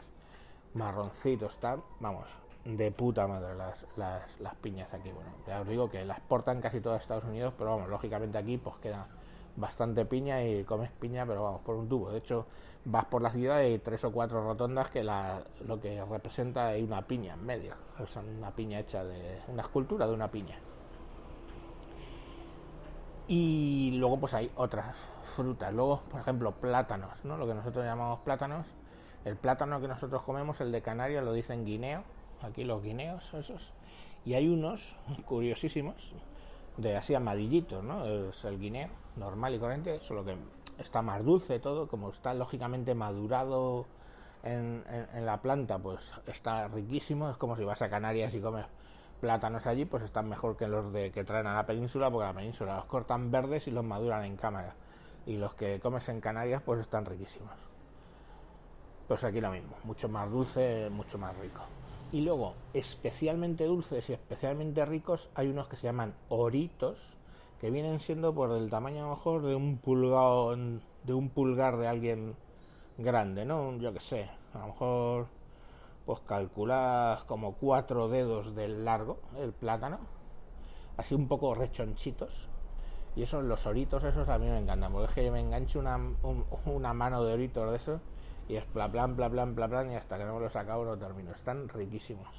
marroncito 0.74 1.48
están, 1.48 1.84
vamos, 2.00 2.30
de 2.64 2.92
puta 2.92 3.28
madre 3.28 3.56
las, 3.56 3.86
las, 3.98 4.56
piñas 4.62 4.94
aquí. 4.94 5.12
Bueno, 5.12 5.32
ya 5.46 5.60
os 5.60 5.68
digo 5.68 5.90
que 5.90 6.06
las 6.06 6.20
exportan 6.20 6.62
casi 6.62 6.80
todas 6.80 7.00
a 7.00 7.02
Estados 7.02 7.26
Unidos, 7.26 7.54
pero 7.58 7.72
vamos, 7.72 7.90
lógicamente 7.90 8.38
aquí 8.38 8.58
pues 8.58 8.78
queda 8.78 9.08
bastante 9.58 10.06
piña 10.06 10.42
y 10.42 10.64
comes 10.64 10.92
piña, 10.92 11.26
pero 11.26 11.44
vamos, 11.44 11.62
por 11.62 11.76
un 11.76 11.90
tubo. 11.90 12.10
De 12.12 12.20
hecho, 12.20 12.46
vas 12.86 13.04
por 13.04 13.22
la 13.22 13.32
ciudad 13.32 13.60
y 13.60 13.66
hay 13.66 13.80
tres 13.80 14.06
o 14.06 14.14
cuatro 14.14 14.42
rotondas 14.42 14.90
que 14.92 15.04
la, 15.04 15.44
lo 15.68 15.82
que 15.82 16.02
representa 16.06 16.68
hay 16.68 16.84
una 16.84 17.06
piña 17.06 17.34
en 17.34 17.46
medio. 17.46 17.74
O 18.00 18.08
sea, 18.08 18.22
una 18.22 18.52
piña 18.52 18.80
hecha 18.80 19.04
de 19.04 19.42
una 19.50 19.64
escultura 19.64 20.08
de 20.08 20.14
una 20.14 20.32
piña. 20.32 20.58
Y 23.30 23.92
luego 23.92 24.20
pues 24.20 24.34
hay 24.34 24.52
otras 24.56 24.98
frutas. 25.36 25.74
Luego, 25.74 26.02
por 26.12 26.20
ejemplo, 26.20 26.52
plátanos, 26.52 27.24
¿no? 27.24 27.38
Lo 27.38 27.48
que 27.48 27.54
nosotros 27.54 27.86
llamamos 27.86 28.20
plátanos 28.20 28.66
el 29.26 29.36
plátano 29.36 29.82
que 29.82 29.88
nosotros 29.88 30.24
comemos, 30.24 30.62
el 30.62 30.72
de 30.72 30.82
Canarias, 30.82 31.24
lo 31.24 31.34
dicen 31.34 31.66
guineo, 31.66 32.04
aquí 32.42 32.64
los 32.64 32.82
guineos, 32.82 33.34
esos. 33.34 33.72
Y 34.26 34.34
hay 34.34 34.48
unos 34.48 34.96
curiosísimos, 35.26 35.96
de 36.78 36.96
así 36.96 37.16
amarillitos, 37.16 37.84
¿no? 37.84 38.06
Es 38.06 38.44
el 38.46 38.60
guineo, 38.60 38.90
normal 39.18 39.56
y 39.56 39.60
corriente, 39.60 40.00
solo 40.02 40.24
que 40.24 40.36
está 40.78 41.02
más 41.02 41.24
dulce 41.24 41.60
todo, 41.60 41.88
como 41.88 42.10
está 42.10 42.34
lógicamente 42.34 42.96
madurado 42.96 43.86
en, 44.44 44.84
la 45.26 45.42
planta, 45.42 45.78
pues 45.78 46.14
está 46.26 46.70
riquísimo. 46.70 47.30
Es 47.30 47.38
como 47.38 47.58
si 47.58 47.66
vas 47.66 47.82
a 47.82 47.90
Canarias 47.90 48.34
y 48.34 48.40
comes 48.40 48.66
plátanos 49.20 49.68
allí, 49.68 49.86
pues 49.86 50.04
están 50.04 50.30
mejor 50.30 50.58
que 50.58 50.68
los 50.68 50.92
de 50.94 51.12
que 51.12 51.24
traen 51.24 51.48
a 51.48 51.56
la 51.56 51.66
península, 51.66 52.10
porque 52.10 52.26
a 52.26 52.28
la 52.30 52.40
península 52.40 52.76
los 52.76 52.86
cortan 52.86 53.32
verdes 53.32 53.68
y 53.68 53.72
los 53.72 53.84
maduran 53.84 54.24
en 54.24 54.38
cámara. 54.38 54.76
Y 55.26 55.38
los 55.38 55.54
que 55.54 55.80
comes 55.80 56.08
en 56.10 56.22
Canarias, 56.22 56.62
pues 56.66 56.80
están 56.80 57.06
riquísimos. 57.06 57.54
Pues 59.08 59.24
aquí 59.24 59.42
lo 59.42 59.52
mismo, 59.52 59.76
mucho 59.84 60.08
más 60.08 60.30
dulce, 60.30 60.90
mucho 60.90 61.18
más 61.18 61.36
rico. 61.38 61.62
Y 62.12 62.22
luego, 62.22 62.56
especialmente 62.74 63.66
dulces 63.66 64.10
y 64.10 64.14
especialmente 64.14 64.86
ricos, 64.86 65.30
hay 65.36 65.48
unos 65.48 65.68
que 65.68 65.76
se 65.76 65.88
llaman 65.88 66.14
oritos, 66.30 67.18
que 67.60 67.70
vienen 67.70 68.00
siendo 68.00 68.34
por 68.34 68.52
el 68.52 68.70
tamaño 68.70 69.06
a 69.06 69.10
lo 69.10 69.16
mejor 69.16 69.42
de 69.44 69.56
un 69.56 69.78
pulgar, 69.78 70.58
de 71.04 71.14
un 71.14 71.30
pulgar 71.30 71.78
de 71.78 71.88
alguien 71.88 72.36
grande, 72.98 73.46
¿no? 73.46 73.78
Yo 73.78 73.94
que 73.94 74.00
sé, 74.00 74.30
a 74.54 74.60
lo 74.60 74.68
mejor 74.68 75.28
pues 76.10 76.22
calculas 76.22 77.24
como 77.26 77.54
cuatro 77.54 78.10
dedos 78.10 78.56
del 78.56 78.84
largo 78.84 79.20
el 79.38 79.54
plátano, 79.54 80.00
así 80.98 81.14
un 81.14 81.28
poco 81.28 81.54
rechonchitos. 81.54 82.50
Y 83.16 83.22
esos, 83.22 83.44
los 83.44 83.68
oritos 83.68 84.04
esos 84.04 84.28
a 84.28 84.40
mí 84.40 84.48
me 84.48 84.58
encantan, 84.58 84.92
porque 84.92 85.10
es 85.10 85.14
que 85.14 85.30
me 85.30 85.40
engancho 85.40 85.78
una, 85.78 86.00
una 86.66 86.94
mano 86.96 87.24
de 87.24 87.34
oritos 87.34 87.70
de 87.70 87.78
esos 87.78 88.02
y 88.48 88.56
es 88.56 88.74
bla 88.74 88.88
bla 88.88 89.06
bla 89.06 89.28
bla 89.28 89.86
y 89.86 89.94
hasta 89.94 90.18
que 90.18 90.24
no 90.26 90.34
me 90.34 90.40
los 90.40 90.56
acabo 90.56 90.84
no 90.84 90.98
termino. 90.98 91.32
Están 91.32 91.70
riquísimos. 91.70 92.34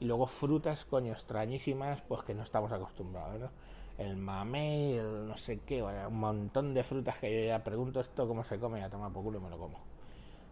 Y 0.00 0.06
luego 0.06 0.26
frutas, 0.26 0.86
coño, 0.86 1.12
extrañísimas, 1.12 2.00
pues 2.08 2.22
que 2.22 2.32
no 2.32 2.42
estamos 2.42 2.72
acostumbrados, 2.72 3.38
¿no? 3.38 3.50
El 3.98 4.16
mamey, 4.16 4.94
el 4.94 5.28
no 5.28 5.36
sé 5.36 5.60
qué, 5.60 5.82
un 5.82 6.20
montón 6.20 6.72
de 6.72 6.82
frutas 6.82 7.18
que 7.18 7.30
yo 7.30 7.48
ya 7.48 7.62
pregunto 7.62 8.00
esto 8.00 8.26
cómo 8.26 8.44
se 8.44 8.58
come, 8.58 8.80
ya 8.80 8.88
toma 8.88 9.10
por 9.10 9.24
culo 9.24 9.40
y 9.40 9.42
me 9.42 9.50
lo 9.50 9.58
como. 9.58 9.93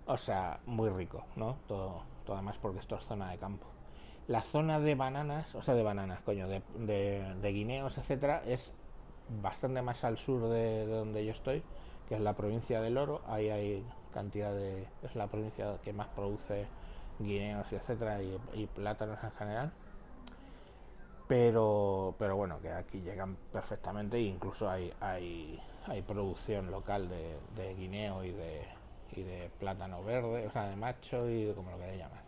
O 0.06 0.16
sea, 0.16 0.60
muy 0.66 0.90
rico, 0.90 1.24
¿no? 1.36 1.56
Todo, 1.66 2.02
todo 2.24 2.36
además 2.36 2.56
porque 2.60 2.80
esto 2.80 2.96
es 2.96 3.04
zona 3.04 3.30
de 3.30 3.38
campo. 3.38 3.66
La 4.28 4.42
zona 4.42 4.80
de 4.80 4.94
bananas, 4.94 5.54
o 5.54 5.62
sea, 5.62 5.74
de 5.74 5.82
bananas, 5.82 6.20
coño, 6.22 6.48
de, 6.48 6.62
de, 6.76 7.52
guineos, 7.52 7.98
etcétera, 7.98 8.42
es 8.46 8.72
bastante 9.40 9.82
más 9.82 10.04
al 10.04 10.18
sur 10.18 10.48
de, 10.48 10.86
de 10.86 10.94
donde 10.94 11.24
yo 11.24 11.32
estoy, 11.32 11.62
que 12.08 12.14
es 12.14 12.20
la 12.20 12.34
provincia 12.34 12.80
del 12.80 12.98
Oro. 12.98 13.22
Ahí 13.26 13.50
hay 13.50 13.84
cantidad 14.12 14.52
de 14.52 14.86
es 15.02 15.16
la 15.16 15.26
provincia 15.26 15.78
que 15.82 15.92
más 15.92 16.08
produce 16.08 16.66
guineos 17.18 17.70
y 17.72 17.76
etcétera 17.76 18.20
y, 18.22 18.66
plátanos 18.66 19.22
en 19.22 19.30
general 19.32 19.72
pero 21.26 22.14
pero 22.18 22.36
bueno 22.36 22.60
que 22.60 22.70
aquí 22.70 23.00
llegan 23.00 23.36
perfectamente 23.52 24.18
e 24.18 24.22
incluso 24.22 24.68
hay 24.68 24.92
hay, 25.00 25.60
hay 25.86 26.02
producción 26.02 26.70
local 26.70 27.08
de, 27.08 27.38
de, 27.56 27.74
guineo 27.74 28.24
y 28.24 28.32
de 28.32 28.62
y 29.16 29.22
de 29.22 29.50
plátano 29.58 30.02
verde 30.02 30.46
o 30.46 30.50
sea 30.50 30.68
de 30.68 30.76
macho 30.76 31.28
y 31.28 31.44
de 31.44 31.54
como 31.54 31.70
lo 31.70 31.78
queréis 31.78 31.98
llamar 31.98 32.22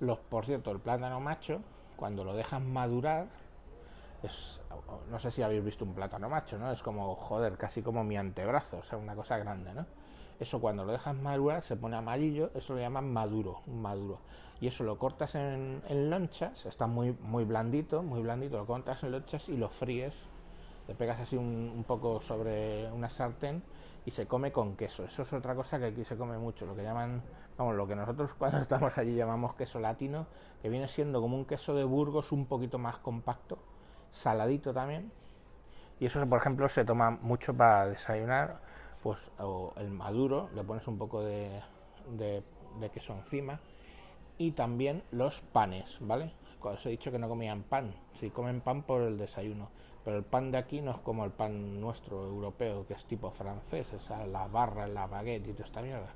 los 0.00 0.18
por 0.18 0.46
cierto 0.46 0.70
el 0.70 0.80
plátano 0.80 1.20
macho 1.20 1.60
cuando 1.96 2.24
lo 2.24 2.34
dejan 2.34 2.72
madurar 2.72 3.26
es, 4.22 4.60
no 5.10 5.18
sé 5.18 5.30
si 5.30 5.42
habéis 5.42 5.64
visto 5.64 5.84
un 5.84 5.94
plátano 5.94 6.28
macho, 6.28 6.58
¿no? 6.58 6.70
Es 6.70 6.82
como, 6.82 7.14
joder, 7.16 7.56
casi 7.56 7.82
como 7.82 8.04
mi 8.04 8.16
antebrazo, 8.16 8.78
o 8.78 8.82
sea, 8.82 8.98
una 8.98 9.14
cosa 9.14 9.36
grande, 9.38 9.74
¿no? 9.74 9.86
Eso 10.38 10.60
cuando 10.60 10.84
lo 10.84 10.92
dejas 10.92 11.14
madurar 11.14 11.62
se 11.62 11.76
pone 11.76 11.96
amarillo, 11.96 12.50
eso 12.54 12.74
lo 12.74 12.80
llaman 12.80 13.12
maduro, 13.12 13.60
maduro. 13.66 14.18
Y 14.60 14.66
eso 14.68 14.84
lo 14.84 14.98
cortas 14.98 15.34
en, 15.34 15.82
lonchas, 16.10 16.66
está 16.66 16.86
muy, 16.86 17.16
muy 17.20 17.44
blandito, 17.44 18.02
muy 18.02 18.22
blandito, 18.22 18.58
lo 18.58 18.66
cortas 18.66 19.02
en 19.02 19.12
lonchas 19.12 19.48
y 19.48 19.56
lo 19.56 19.68
fríes. 19.68 20.14
Pegas 20.94 21.20
así 21.20 21.36
un, 21.36 21.84
poco 21.86 22.20
sobre 22.20 22.90
una 22.92 23.08
sartén 23.08 23.62
y 24.04 24.10
se 24.10 24.26
come 24.26 24.52
con 24.52 24.76
queso. 24.76 25.04
Eso 25.04 25.22
es 25.22 25.32
otra 25.32 25.54
cosa 25.54 25.78
que 25.78 25.86
aquí 25.86 26.04
se 26.04 26.16
come 26.16 26.38
mucho, 26.38 26.66
lo 26.66 26.74
que 26.74 26.82
llaman, 26.82 27.22
vamos, 27.56 27.74
lo 27.76 27.86
que 27.86 27.94
nosotros 27.94 28.34
cuando 28.38 28.58
estamos 28.58 28.96
allí 28.98 29.14
llamamos 29.14 29.54
queso 29.54 29.80
latino, 29.80 30.26
que 30.60 30.68
viene 30.68 30.88
siendo 30.88 31.20
como 31.20 31.36
un 31.36 31.44
queso 31.44 31.74
de 31.74 31.84
Burgos 31.84 32.32
un 32.32 32.46
poquito 32.46 32.78
más 32.78 32.98
compacto, 32.98 33.58
saladito 34.10 34.72
también. 34.72 35.12
Y 36.00 36.06
eso, 36.06 36.26
por 36.26 36.40
ejemplo, 36.40 36.68
se 36.68 36.84
toma 36.84 37.10
mucho 37.10 37.54
para 37.54 37.86
desayunar 37.86 38.60
pues 39.02 39.30
o 39.38 39.72
el 39.76 39.90
maduro, 39.90 40.48
le 40.54 40.62
pones 40.62 40.86
un 40.86 40.96
poco 40.96 41.22
de, 41.22 41.60
de, 42.16 42.90
queso 42.90 43.12
encima 43.12 43.60
y 44.38 44.52
también 44.52 45.02
los 45.10 45.40
panes, 45.40 45.96
¿vale? 46.00 46.32
Os 46.60 46.86
he 46.86 46.90
dicho 46.90 47.10
que 47.10 47.18
no 47.18 47.28
comían 47.28 47.64
pan, 47.64 47.92
si 48.20 48.30
comen 48.30 48.60
pan 48.60 48.82
por 48.82 49.02
el 49.02 49.18
desayuno, 49.18 49.68
pero 50.04 50.18
el 50.18 50.24
pan 50.24 50.50
de 50.50 50.58
aquí 50.58 50.80
no 50.80 50.92
es 50.92 50.98
como 50.98 51.24
el 51.24 51.30
pan 51.30 51.80
nuestro 51.80 52.24
europeo, 52.24 52.86
que 52.86 52.94
es 52.94 53.04
tipo 53.04 53.30
francés, 53.30 53.92
esa 53.92 54.26
la 54.26 54.46
barra, 54.48 54.86
la 54.86 55.06
baguette 55.06 55.48
y 55.48 55.52
toda 55.52 55.64
esta 55.64 55.82
mierda. 55.82 56.12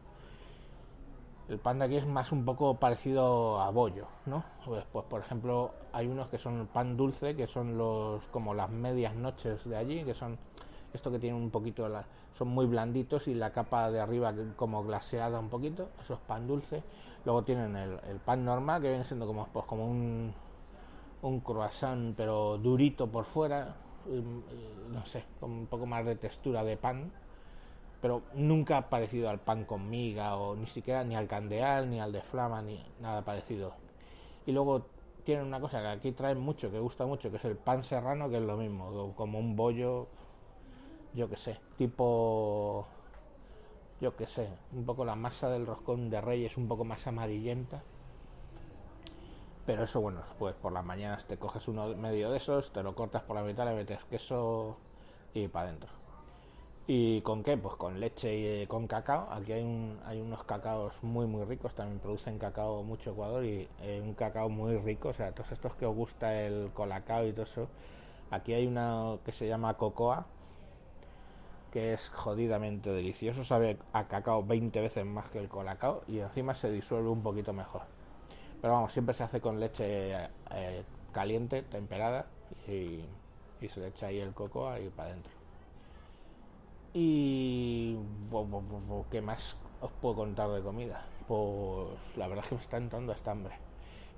El 1.49 1.59
pan 1.59 1.79
de 1.79 1.85
aquí 1.85 1.97
es 1.97 2.07
más 2.07 2.33
un 2.33 2.45
poco 2.45 2.75
parecido 2.75 3.61
a 3.61 3.71
bollo, 3.71 4.09
¿no? 4.27 4.45
Pues, 4.65 4.85
pues 4.93 5.05
por 5.07 5.21
ejemplo 5.21 5.71
hay 5.93 6.09
unos 6.09 6.29
que 6.29 6.39
son 6.39 6.61
el 6.61 6.67
pan 6.67 6.97
dulce, 6.97 7.37
que 7.37 7.47
son 7.47 7.79
los 7.79 8.27
como 8.29 8.53
las 8.53 8.69
medias 8.71 9.15
noches 9.15 9.65
de 9.65 9.77
allí, 9.77 10.05
que 10.05 10.15
son 10.15 10.39
esto 10.93 11.13
que 11.13 11.21
tiene 11.21 11.37
un 11.37 11.51
poquito, 11.51 11.89
la, 11.89 12.05
son 12.37 12.49
muy 12.49 12.67
blanditos 12.67 13.29
y 13.29 13.35
la 13.35 13.53
capa 13.53 13.91
de 13.91 14.01
arriba 14.01 14.35
como 14.57 14.83
glaseada 14.83 15.39
un 15.39 15.49
poquito, 15.49 15.89
eso 16.01 16.15
es 16.15 16.21
pan 16.21 16.47
dulce. 16.47 16.83
Luego 17.25 17.43
tienen 17.43 17.77
el, 17.77 18.19
pan 18.25 18.45
normal 18.45 18.83
que 18.83 18.89
viene 18.89 19.05
siendo 19.05 19.27
como, 19.27 19.47
pues, 19.53 19.65
como 19.67 19.87
un, 19.87 20.33
un 21.29 21.41
croissant 21.41 22.15
pero 22.17 22.59
durito 22.59 23.09
por 23.09 23.25
fuera, 23.25 23.77
no 24.93 25.05
sé, 25.07 25.25
con 25.41 25.51
un 25.51 25.67
poco 25.67 25.87
más 25.87 26.05
de 26.05 26.17
textura 26.17 26.65
de 26.65 26.77
pan, 26.77 27.11
pero 28.01 28.23
nunca 28.35 28.89
parecido 28.89 29.29
al 29.31 29.41
pan 29.41 29.65
con 29.65 29.89
miga 29.91 30.37
o 30.37 30.55
ni 30.57 30.67
siquiera 30.67 31.05
ni 31.05 31.17
al 31.17 31.27
candeal, 31.27 31.91
ni 31.91 32.01
al 32.01 32.13
de 32.13 32.23
flama, 32.23 32.63
ni 32.63 32.85
nada 33.01 33.23
parecido. 33.23 33.73
Y 34.47 34.53
luego 34.53 34.87
tienen 35.25 35.47
una 35.47 35.61
cosa 35.61 35.81
que 35.81 35.89
aquí 35.89 36.13
traen 36.13 36.39
mucho, 36.39 36.71
que 36.71 36.79
gusta 36.79 37.07
mucho, 37.07 37.31
que 37.31 37.39
es 37.39 37.45
el 37.45 37.57
pan 37.57 37.83
serrano, 37.85 38.31
que 38.31 38.37
es 38.37 38.43
lo 38.43 38.57
mismo, 38.57 39.13
como 39.17 39.39
un 39.39 39.57
bollo 39.57 40.07
yo 41.17 41.31
que 41.31 41.37
sé, 41.37 41.59
tipo, 41.79 42.87
yo 44.03 44.15
que 44.17 44.27
sé, 44.27 44.51
un 44.73 44.85
poco 44.85 45.05
la 45.05 45.17
masa 45.17 45.49
del 45.49 45.67
roscón 45.67 46.11
de 46.11 46.21
reyes 46.21 46.59
un 46.59 46.69
poco 46.69 46.85
más 46.85 47.07
amarillenta. 47.07 47.83
Pero 49.67 49.83
eso, 49.85 50.01
bueno, 50.01 50.21
pues 50.39 50.55
por 50.55 50.73
las 50.73 50.85
mañanas 50.85 51.27
te 51.27 51.39
coges 51.39 51.67
uno 51.69 51.89
medio 51.97 52.31
de 52.31 52.37
esos, 52.39 52.73
te 52.73 52.83
lo 52.83 52.95
cortas 52.95 53.23
por 53.23 53.37
la 53.37 53.43
mitad, 53.43 53.67
le 53.67 53.75
metes 53.75 54.05
queso 54.05 54.77
y 55.35 55.49
para 55.49 55.69
adentro. 55.69 55.91
¿Y 56.87 57.21
con 57.23 57.43
qué? 57.43 57.57
Pues 57.57 57.75
con 57.75 57.99
leche 57.99 58.37
y 58.39 58.47
eh, 58.63 58.67
con 58.69 58.87
cacao. 58.87 59.29
Aquí 59.33 59.53
hay, 59.53 59.63
un, 59.65 59.99
hay 60.07 60.21
unos 60.21 60.45
cacaos 60.45 60.95
muy, 61.03 61.27
muy 61.27 61.45
ricos. 61.45 61.75
También 61.75 61.99
producen 61.99 62.39
cacao 62.39 62.85
mucho 62.85 63.11
Ecuador 63.11 63.45
y 63.45 63.69
eh, 63.83 64.01
un 64.03 64.15
cacao 64.15 64.49
muy 64.49 64.77
rico. 64.79 65.09
O 65.09 65.13
sea, 65.13 65.33
todos 65.33 65.51
estos 65.51 65.75
que 65.75 65.85
os 65.87 65.95
gusta 65.97 66.43
el 66.43 66.71
colacao 66.73 67.27
y 67.27 67.33
todo 67.33 67.43
eso. 67.45 67.69
Aquí 68.31 68.53
hay 68.55 68.67
una 68.67 69.19
que 69.25 69.33
se 69.33 69.49
llama 69.49 69.75
cocoa, 69.75 70.27
que 71.73 71.93
es 71.93 72.09
jodidamente 72.09 72.91
delicioso, 72.93 73.45
sabe 73.45 73.79
a 73.93 74.09
cacao 74.09 74.45
20 74.45 74.81
veces 74.81 75.05
más 75.05 75.29
que 75.31 75.39
el 75.39 75.49
colacao 75.49 76.03
y 76.09 76.19
encima 76.21 76.55
se 76.55 76.71
disuelve 76.71 77.09
un 77.09 77.23
poquito 77.23 77.53
mejor. 77.53 77.96
Pero 78.61 78.73
vamos, 78.75 78.93
siempre 78.93 79.15
se 79.15 79.23
hace 79.23 79.41
con 79.41 79.61
leche 79.61 80.15
eh, 80.51 80.83
caliente, 81.13 81.63
temperada 81.63 82.27
y, 82.69 83.05
se 83.69 83.81
le 83.81 83.89
echa 83.89 84.07
ahí 84.07 84.21
el 84.21 84.33
coco 84.33 84.69
ahí 84.69 84.89
para 84.91 85.11
adentro. 85.11 85.33
Y 86.95 87.97
¿qué 89.11 89.21
más 89.21 89.57
os 89.81 89.91
puedo 90.01 90.17
contar 90.17 90.51
de 90.51 90.63
comida? 90.63 91.05
Pues 91.29 92.17
la 92.17 92.29
verdad 92.29 92.45
es 92.45 92.49
que 92.49 92.55
me 92.55 92.61
está 92.61 92.77
entrando 92.77 93.13
hasta 93.13 93.33
hambre. 93.33 93.55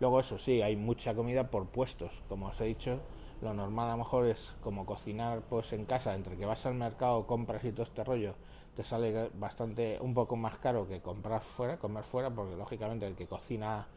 Luego 0.01 0.21
eso 0.21 0.39
sí, 0.39 0.63
hay 0.63 0.77
mucha 0.77 1.15
comida 1.15 1.51
por 1.51 1.67
puestos, 1.67 2.23
como 2.29 2.47
os 2.47 2.61
he 2.61 2.65
dicho, 2.65 3.01
lo 3.41 3.55
normal 3.55 3.89
a 3.89 3.93
lo 3.93 3.99
mejor 3.99 4.27
es 4.27 4.55
como 4.61 4.87
cocinar 4.87 5.43
pues 5.49 5.73
en 5.73 5.87
casa, 5.87 6.15
entre 6.15 6.37
que 6.37 6.47
vas 6.47 6.67
al 6.67 6.75
mercado, 6.75 7.27
compras 7.27 7.65
y 7.65 7.73
todo 7.73 7.83
este 7.83 8.05
rollo, 8.05 8.35
te 8.77 8.85
sale 8.85 9.31
bastante 9.35 9.99
un 10.01 10.15
poco 10.15 10.37
más 10.37 10.59
caro 10.59 10.87
que 10.87 11.01
comprar 11.01 11.41
fuera, 11.43 11.79
comer 11.79 12.05
fuera, 12.05 12.31
porque 12.31 12.57
lógicamente 12.57 13.07
el 13.07 13.17
que 13.17 13.27
cocina, 13.27 13.89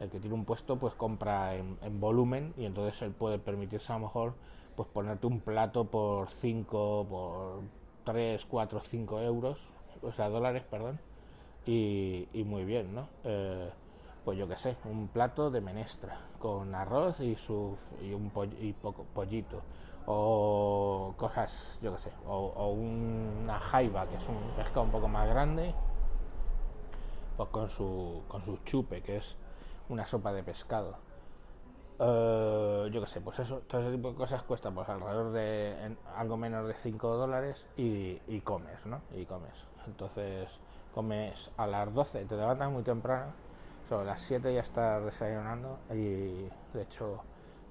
el 0.00 0.10
que 0.10 0.20
tiene 0.20 0.34
un 0.34 0.44
puesto, 0.44 0.76
pues 0.76 0.94
compra 0.94 1.56
en, 1.56 2.00
volumen 2.00 2.54
y 2.56 2.64
entonces 2.64 3.00
él 3.02 3.12
puede 3.12 3.38
permitirse 3.38 3.92
a 3.92 3.96
lo 3.96 4.06
mejor 4.06 4.34
pues 4.76 4.88
ponerte 4.88 5.26
un 5.26 5.40
plato 5.40 5.84
por 5.84 6.30
5, 6.30 7.06
por 7.10 7.60
3, 8.04 8.46
4, 8.46 8.80
5 8.80 9.20
euros, 9.22 9.58
o 10.02 10.12
sea, 10.12 10.28
dólares, 10.28 10.62
perdón, 10.70 11.00
y, 11.66 12.28
y 12.32 12.44
muy 12.44 12.64
bien, 12.64 12.94
¿no? 12.94 13.08
Eh, 13.24 13.70
pues 14.24 14.38
yo 14.38 14.46
que 14.46 14.56
sé, 14.56 14.76
un 14.84 15.08
plato 15.08 15.50
de 15.50 15.60
menestra 15.60 16.20
con 16.38 16.74
arroz 16.74 17.18
y, 17.18 17.34
su, 17.34 17.76
y 18.02 18.12
un 18.12 18.30
poco, 18.30 19.04
pollito 19.14 19.62
o 20.06 21.14
cosas, 21.16 21.78
yo 21.82 21.94
que 21.94 22.02
sé, 22.02 22.12
o, 22.26 22.70
una 22.70 23.58
jaiba 23.58 24.06
que 24.06 24.16
es 24.16 24.28
un 24.28 24.36
pescado 24.54 24.82
un 24.82 24.90
poco 24.90 25.08
más 25.08 25.28
grande, 25.28 25.74
pues 27.36 27.48
con 27.48 27.70
su, 27.70 28.22
con 28.28 28.44
su 28.44 28.58
chupe 28.64 29.02
que 29.02 29.16
es 29.16 29.36
una 29.88 30.06
sopa 30.06 30.32
de 30.32 30.42
pescado. 30.42 30.96
Eh, 32.00 32.90
yo 32.92 33.00
qué 33.00 33.06
sé, 33.06 33.20
pues 33.20 33.38
eso, 33.40 33.60
todo 33.66 33.80
ese 33.80 33.90
tipo 33.90 34.10
de 34.10 34.14
cosas 34.14 34.42
cuesta 34.42 34.70
pues 34.70 34.88
alrededor 34.88 35.32
de 35.32 35.96
algo 36.16 36.36
menos 36.36 36.68
de 36.68 36.74
5 36.74 37.16
dólares 37.16 37.66
y, 37.76 38.40
comes, 38.44 38.86
¿no? 38.86 39.00
Y 39.16 39.24
comes. 39.24 39.54
Entonces 39.86 40.48
comes 40.94 41.50
a 41.56 41.66
las 41.66 41.92
12, 41.92 42.24
te 42.24 42.36
levantas 42.36 42.70
muy 42.70 42.82
temprano, 42.82 43.32
sobre 43.88 44.06
las 44.06 44.20
7 44.22 44.54
ya 44.54 44.60
estás 44.60 45.04
desayunando 45.04 45.78
y 45.90 46.48
de 46.74 46.82
hecho 46.82 47.20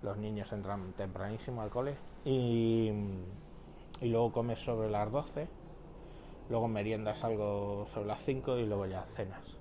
los 0.01 0.17
niños 0.17 0.51
entran 0.51 0.93
tempranísimo 0.93 1.61
al 1.61 1.69
cole 1.69 1.95
y, 2.25 2.91
y 4.01 4.09
luego 4.09 4.31
comes 4.31 4.59
sobre 4.59 4.89
las 4.89 5.11
12, 5.11 5.47
luego 6.49 6.67
meriendas 6.67 7.23
algo 7.23 7.87
sobre 7.93 8.07
las 8.07 8.23
5 8.23 8.57
y 8.57 8.65
luego 8.65 8.85
ya 8.87 9.03
cenas. 9.03 9.56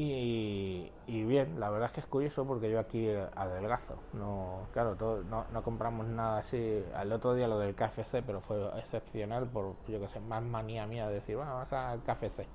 Y, 0.00 0.92
bien, 1.08 1.58
la 1.58 1.70
verdad 1.70 1.86
es 1.86 1.92
que 1.92 2.00
es 2.00 2.06
curioso 2.06 2.46
porque 2.46 2.70
yo 2.70 2.78
aquí 2.78 3.08
adelgazo. 3.34 3.96
No, 4.12 4.68
claro, 4.72 4.96
no, 5.24 5.62
compramos 5.64 6.06
nada 6.06 6.38
así. 6.38 6.84
Al 6.94 7.10
otro 7.10 7.34
día 7.34 7.48
lo 7.48 7.58
del 7.58 7.74
KFC, 7.74 8.22
pero 8.24 8.40
fue 8.40 8.64
excepcional 8.78 9.48
por, 9.48 9.74
yo 9.88 9.98
que 9.98 10.08
sé, 10.08 10.20
más 10.20 10.40
manía 10.44 10.86
mía 10.86 11.08
de 11.08 11.14
decir, 11.14 11.34
bueno, 11.34 11.52
vamos 11.52 11.72
al 11.72 12.04
KFC, 12.04 12.46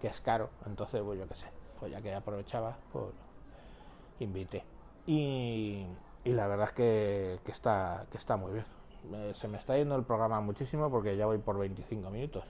que 0.00 0.08
es 0.08 0.20
caro. 0.20 0.50
Entonces, 0.66 1.00
pues 1.04 1.16
yo 1.16 1.28
que 1.28 1.36
sé, 1.36 1.46
pues 1.78 1.92
ya 1.92 2.02
que 2.02 2.12
aprovechaba, 2.12 2.76
pues 2.92 3.06
invité. 4.18 4.64
Y, 5.06 5.86
la 6.24 6.48
verdad 6.48 6.70
es 6.70 6.74
que, 6.74 7.40
está, 7.46 8.06
que 8.10 8.16
está 8.16 8.36
muy 8.36 8.52
bien. 8.52 9.34
se 9.36 9.46
me 9.46 9.58
está 9.58 9.76
yendo 9.76 9.94
el 9.94 10.02
programa 10.02 10.40
muchísimo 10.40 10.90
porque 10.90 11.16
ya 11.16 11.26
voy 11.26 11.38
por 11.38 11.56
25 11.56 12.10
minutos. 12.10 12.44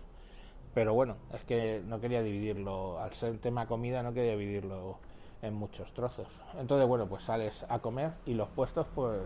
Pero 0.75 0.93
bueno, 0.93 1.17
es 1.33 1.45
que 1.45 1.83
no 1.87 2.01
quería 2.01 2.23
dividirlo, 2.23 2.99
al 2.99 3.13
ser 3.13 3.39
tema 3.39 3.67
comida 3.67 4.03
no 4.03 4.13
quería 4.13 4.33
dividirlo 4.33 4.99
en 5.41 5.55
muchos 5.55 5.93
trozos. 5.95 6.27
Entonces, 6.59 6.89
bueno, 6.89 7.07
pues 7.07 7.23
sales 7.23 7.65
a 7.69 7.79
comer 7.79 8.13
y 8.27 8.35
los 8.35 8.49
puestos, 8.49 8.87
pues 8.95 9.21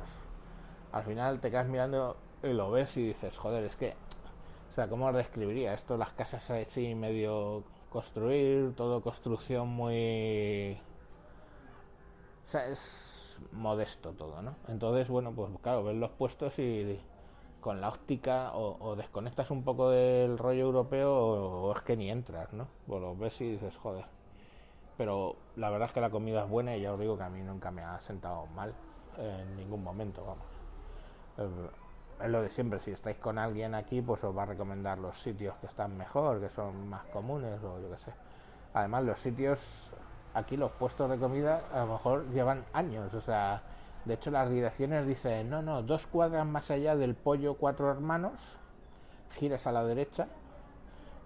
al 0.93 1.05
final 1.05 1.41
te 1.41 1.51
quedas 1.51 1.69
mirando 1.69 2.17
y 2.43 2.49
lo 2.49 2.71
ves 2.71 2.97
y 2.97 3.07
dices, 3.07 3.37
joder, 3.39 3.65
es 3.65 3.77
que, 3.77 3.95
o 4.69 4.73
sea, 4.73 4.89
¿cómo 4.89 5.11
describiría 5.13 5.73
esto? 5.73 5.97
Las 5.97 6.13
casas 6.13 6.51
así 6.51 6.95
medio 6.95 7.65
construir, 7.89 8.75
todo 8.75 9.01
construcción 9.01 9.69
muy... 9.69 10.79
O 12.47 12.51
sea, 12.51 12.69
es 12.69 13.39
modesto 13.53 14.13
todo, 14.13 14.43
¿no? 14.43 14.57
Entonces, 14.69 15.09
bueno, 15.09 15.33
pues 15.33 15.51
claro, 15.63 15.85
ves 15.85 15.97
los 15.97 16.11
puestos 16.11 16.59
y 16.59 17.01
con 17.68 17.83
la 17.83 17.90
óptica 17.90 18.52
o, 18.54 18.96
desconectas 18.96 19.50
un 19.50 19.62
poco 19.62 19.90
del 19.90 20.38
rollo 20.38 20.62
europeo 20.62 21.14
o, 21.14 21.76
es 21.76 21.83
que 21.83 21.98
ni 21.98 22.11
entras, 22.11 22.50
¿no? 22.54 22.66
Pues 22.87 23.02
lo 23.02 23.14
ves 23.14 23.38
y 23.42 23.50
dices, 23.52 23.76
joder. 23.76 24.07
Pero 24.96 25.37
la 25.54 25.68
verdad 25.68 25.88
es 25.88 25.92
que 25.92 26.00
la 26.00 26.09
comida 26.09 26.44
es 26.44 26.48
buena 26.48 26.74
y 26.74 26.81
ya 26.81 26.94
os 26.94 26.98
digo 26.98 27.18
que 27.18 27.24
a 27.24 27.28
mí 27.28 27.42
nunca 27.42 27.70
me 27.70 27.83
ha 27.83 28.00
sentado 28.00 28.46
mal 28.46 28.72
en 29.18 29.54
ningún 29.59 29.85
momento, 29.85 30.24
vamos. 30.24 30.46
Es 32.24 32.31
lo 32.31 32.40
de 32.40 32.48
siempre, 32.48 32.81
si 32.81 32.92
estáis 32.92 33.18
con 33.18 33.37
alguien 33.37 33.74
aquí, 33.74 34.00
pues 34.00 34.24
os 34.24 34.35
va 34.35 34.44
a 34.44 34.46
recomendar 34.46 34.96
los 34.96 35.18
sitios 35.18 35.54
que 35.57 35.66
están 35.66 35.94
mejor, 35.94 36.40
que 36.40 36.48
son 36.48 36.88
más 36.88 37.04
comunes 37.12 37.62
o 37.62 37.83
yo 37.83 37.90
qué 37.90 37.98
sé. 37.98 38.12
Además, 38.72 39.04
los 39.04 39.18
sitios, 39.18 39.92
aquí 40.33 40.57
los 40.57 40.72
puestos 40.72 41.11
de 41.11 41.18
comida 41.18 41.64
a 41.70 41.81
lo 41.81 41.92
mejor 41.92 42.31
llevan 42.31 42.64
años, 42.72 43.12
o 43.12 43.20
sea, 43.20 43.61
de 44.09 44.14
hecho, 44.14 44.31
las 44.31 44.51
direcciones 44.51 45.07
dicen, 45.07 45.51
no, 45.51 45.61
no, 45.61 45.83
dos 45.83 46.07
cuadras 46.07 46.47
más 46.47 46.71
allá 46.71 46.97
del 46.97 47.14
pollo 47.14 47.55
cuatro 47.55 47.90
hermanos, 47.90 48.33
giras 49.37 49.66
a 49.66 49.73
la 49.73 49.85
derecha 49.85 50.29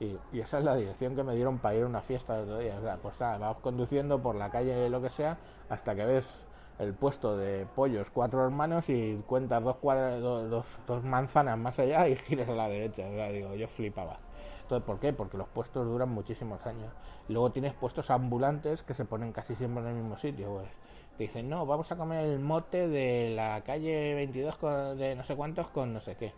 y, 0.00 0.40
esa 0.40 0.58
es 0.58 0.64
la 0.64 0.74
dirección 0.74 1.14
que 1.14 1.22
me 1.22 1.36
dieron 1.36 1.58
para 1.58 1.76
ir 1.76 1.84
a 1.84 1.86
una 1.86 2.00
fiesta 2.00 2.34
de 2.34 2.42
otro 2.42 2.58
día. 2.58 2.76
O 2.76 2.82
sea, 2.82 2.96
pues 2.96 3.18
nada, 3.20 3.38
vas 3.38 3.56
conduciendo 3.58 4.20
por 4.20 4.34
la 4.34 4.50
calle, 4.50 4.90
lo 4.90 5.00
que 5.00 5.10
sea, 5.10 5.38
hasta 5.68 5.94
que 5.94 6.04
ves 6.04 6.40
el 6.80 6.92
puesto 6.92 7.36
de 7.36 7.66
pollos 7.76 8.10
cuatro 8.10 8.44
hermanos 8.44 8.88
y 8.88 9.22
cuentas 9.28 9.62
dos 9.62 9.76
cuadras, 9.76 10.20
dos, 10.20 10.66
dos, 10.86 11.04
manzanas 11.04 11.56
más 11.56 11.78
allá 11.78 12.08
y 12.08 12.16
giras 12.16 12.48
a 12.48 12.52
la 12.52 12.68
derecha. 12.68 13.06
O 13.06 13.14
sea, 13.14 13.28
digo, 13.28 13.54
yo 13.54 13.68
flipaba. 13.68 14.18
Entonces, 14.62 14.84
¿por 14.84 14.98
qué? 14.98 15.12
Porque 15.12 15.36
los 15.36 15.46
puestos 15.48 15.86
duran 15.86 16.08
muchísimos 16.08 16.66
años. 16.66 16.92
Luego 17.28 17.52
tienes 17.52 17.74
puestos 17.74 18.10
ambulantes 18.10 18.82
que 18.82 18.94
se 18.94 19.04
ponen 19.04 19.32
casi 19.32 19.54
siempre 19.54 19.84
en 19.84 19.90
el 19.90 19.94
mismo 19.94 20.16
sitio. 20.16 20.48
Pues 20.54 20.68
te 21.16 21.24
dicen, 21.24 21.48
no, 21.48 21.66
vamos 21.66 21.90
a 21.92 21.96
comer 21.96 22.24
el 22.24 22.40
mote 22.40 22.88
de 22.88 23.32
la 23.34 23.60
calle 23.62 24.14
22 24.14 24.98
de 24.98 25.14
no 25.14 25.24
sé 25.24 25.36
cuántos 25.36 25.68
con 25.68 25.92
no 25.92 26.00
sé 26.00 26.16
qué. 26.16 26.32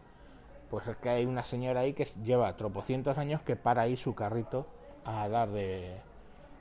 Pues 0.70 0.88
es 0.88 0.96
que 0.96 1.10
hay 1.10 1.26
una 1.26 1.44
señora 1.44 1.80
ahí 1.80 1.92
que 1.92 2.04
lleva 2.24 2.56
tropocientos 2.56 3.18
años 3.18 3.40
que 3.42 3.56
para 3.56 3.82
ahí 3.82 3.96
su 3.96 4.14
carrito 4.14 4.66
a 5.04 5.28
dar 5.28 5.50
de, 5.50 6.00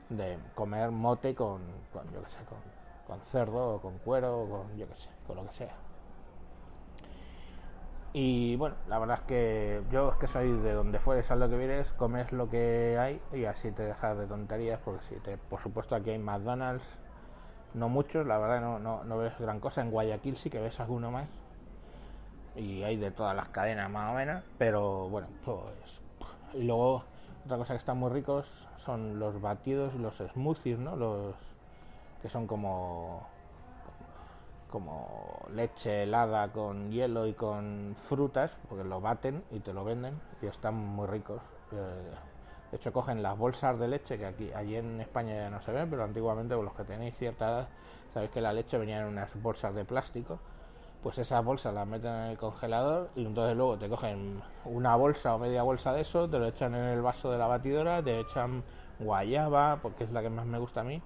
de 0.09 0.37
comer 0.55 0.91
mote 0.91 1.33
con, 1.33 1.61
con 1.91 2.11
yo 2.13 2.23
qué 2.23 2.29
sé, 2.29 2.39
con, 2.45 2.59
con, 3.07 3.25
cerdo 3.25 3.75
o 3.75 3.81
con 3.81 3.97
cuero 3.99 4.41
o 4.41 4.49
con, 4.49 4.77
yo 4.77 4.87
qué 4.87 4.95
sé, 4.95 5.09
con 5.25 5.37
lo 5.37 5.45
que 5.47 5.53
sea. 5.53 5.75
Y 8.15 8.55
bueno, 8.57 8.75
la 8.87 8.99
verdad 8.99 9.19
es 9.21 9.25
que 9.25 9.81
yo 9.89 10.11
es 10.11 10.17
que 10.17 10.27
soy 10.27 10.51
de 10.51 10.73
donde 10.73 10.99
fueres, 10.99 11.31
a 11.31 11.35
lo 11.35 11.49
que 11.49 11.57
vienes, 11.57 11.91
comes 11.93 12.31
lo 12.31 12.47
que 12.47 12.95
hay 12.99 13.19
y 13.33 13.45
así 13.45 13.71
te 13.71 13.81
dejas 13.81 14.15
de 14.19 14.27
tonterías, 14.27 14.79
porque 14.85 15.03
si 15.05 15.15
te, 15.15 15.37
por 15.37 15.59
supuesto 15.61 15.95
aquí 15.95 16.11
hay 16.11 16.19
McDonald's, 16.19 16.85
no 17.73 17.89
muchos, 17.89 18.25
la 18.25 18.37
verdad 18.37 18.61
no, 18.61 18.79
no, 18.79 19.03
no, 19.03 19.17
ves 19.17 19.33
gran 19.39 19.59
cosa. 19.59 19.81
En 19.81 19.91
Guayaquil 19.91 20.37
sí 20.37 20.49
que 20.49 20.59
ves 20.59 20.79
alguno 20.79 21.11
más. 21.11 21.27
Y 22.55 22.83
hay 22.83 22.97
de 22.97 23.11
todas 23.11 23.35
las 23.35 23.47
cadenas 23.49 23.89
más 23.89 24.11
o 24.11 24.15
menos. 24.15 24.43
Pero 24.57 25.09
bueno, 25.09 25.27
pues. 25.43 26.01
Y 26.53 26.63
luego, 26.63 27.03
otra 27.45 27.57
cosa 27.57 27.73
que 27.73 27.79
están 27.79 27.97
muy 27.97 28.11
ricos 28.11 28.47
son 28.85 29.19
los 29.19 29.41
batidos, 29.41 29.95
los 29.95 30.17
smoothies, 30.17 30.79
¿no? 30.79 30.95
Los 30.95 31.35
que 32.21 32.29
son 32.29 32.47
como. 32.47 33.27
como 34.69 35.45
leche 35.51 36.03
helada 36.03 36.51
con 36.51 36.91
hielo 36.91 37.27
y 37.27 37.33
con 37.33 37.95
frutas, 37.97 38.55
porque 38.69 38.83
lo 38.83 39.01
baten 39.01 39.43
y 39.51 39.59
te 39.59 39.73
lo 39.73 39.83
venden 39.83 40.19
y 40.41 40.45
están 40.45 40.75
muy 40.75 41.07
ricos. 41.07 41.41
Eh, 41.71 42.32
de 42.73 42.77
hecho, 42.77 42.91
cogen 42.91 43.21
las 43.21 43.37
bolsas 43.37 43.77
de 43.77 43.87
leche, 43.87 44.17
que 44.17 44.25
aquí 44.25 44.51
allí 44.51 44.77
en 44.77 44.99
España 44.99 45.35
ya 45.35 45.49
no 45.51 45.61
se 45.61 45.71
ven, 45.71 45.87
pero 45.91 46.03
antiguamente, 46.03 46.55
los 46.55 46.73
que 46.73 46.83
tenéis 46.83 47.15
cierta 47.15 47.47
edad, 47.47 47.67
sabéis 48.11 48.31
que 48.31 48.41
la 48.41 48.51
leche 48.51 48.79
venía 48.79 48.99
en 49.01 49.05
unas 49.05 49.29
bolsas 49.43 49.75
de 49.75 49.85
plástico. 49.85 50.39
Pues 51.03 51.19
esas 51.19 51.45
bolsas 51.45 51.71
las 51.75 51.85
meten 51.85 52.11
en 52.11 52.31
el 52.31 52.37
congelador 52.39 53.11
y 53.15 53.27
entonces 53.27 53.55
luego 53.55 53.77
te 53.77 53.87
cogen 53.87 54.41
una 54.65 54.95
bolsa 54.95 55.35
o 55.35 55.37
media 55.37 55.61
bolsa 55.61 55.93
de 55.93 56.01
eso, 56.01 56.27
te 56.27 56.39
lo 56.39 56.47
echan 56.47 56.73
en 56.73 56.85
el 56.85 57.03
vaso 57.03 57.29
de 57.29 57.37
la 57.37 57.45
batidora, 57.45 58.01
te 58.01 58.19
echan 58.19 58.63
guayaba, 58.97 59.77
porque 59.79 60.05
es 60.05 60.11
la 60.11 60.23
que 60.23 60.31
más 60.31 60.47
me 60.47 60.57
gusta 60.57 60.81
a 60.81 60.83
mí, 60.83 60.99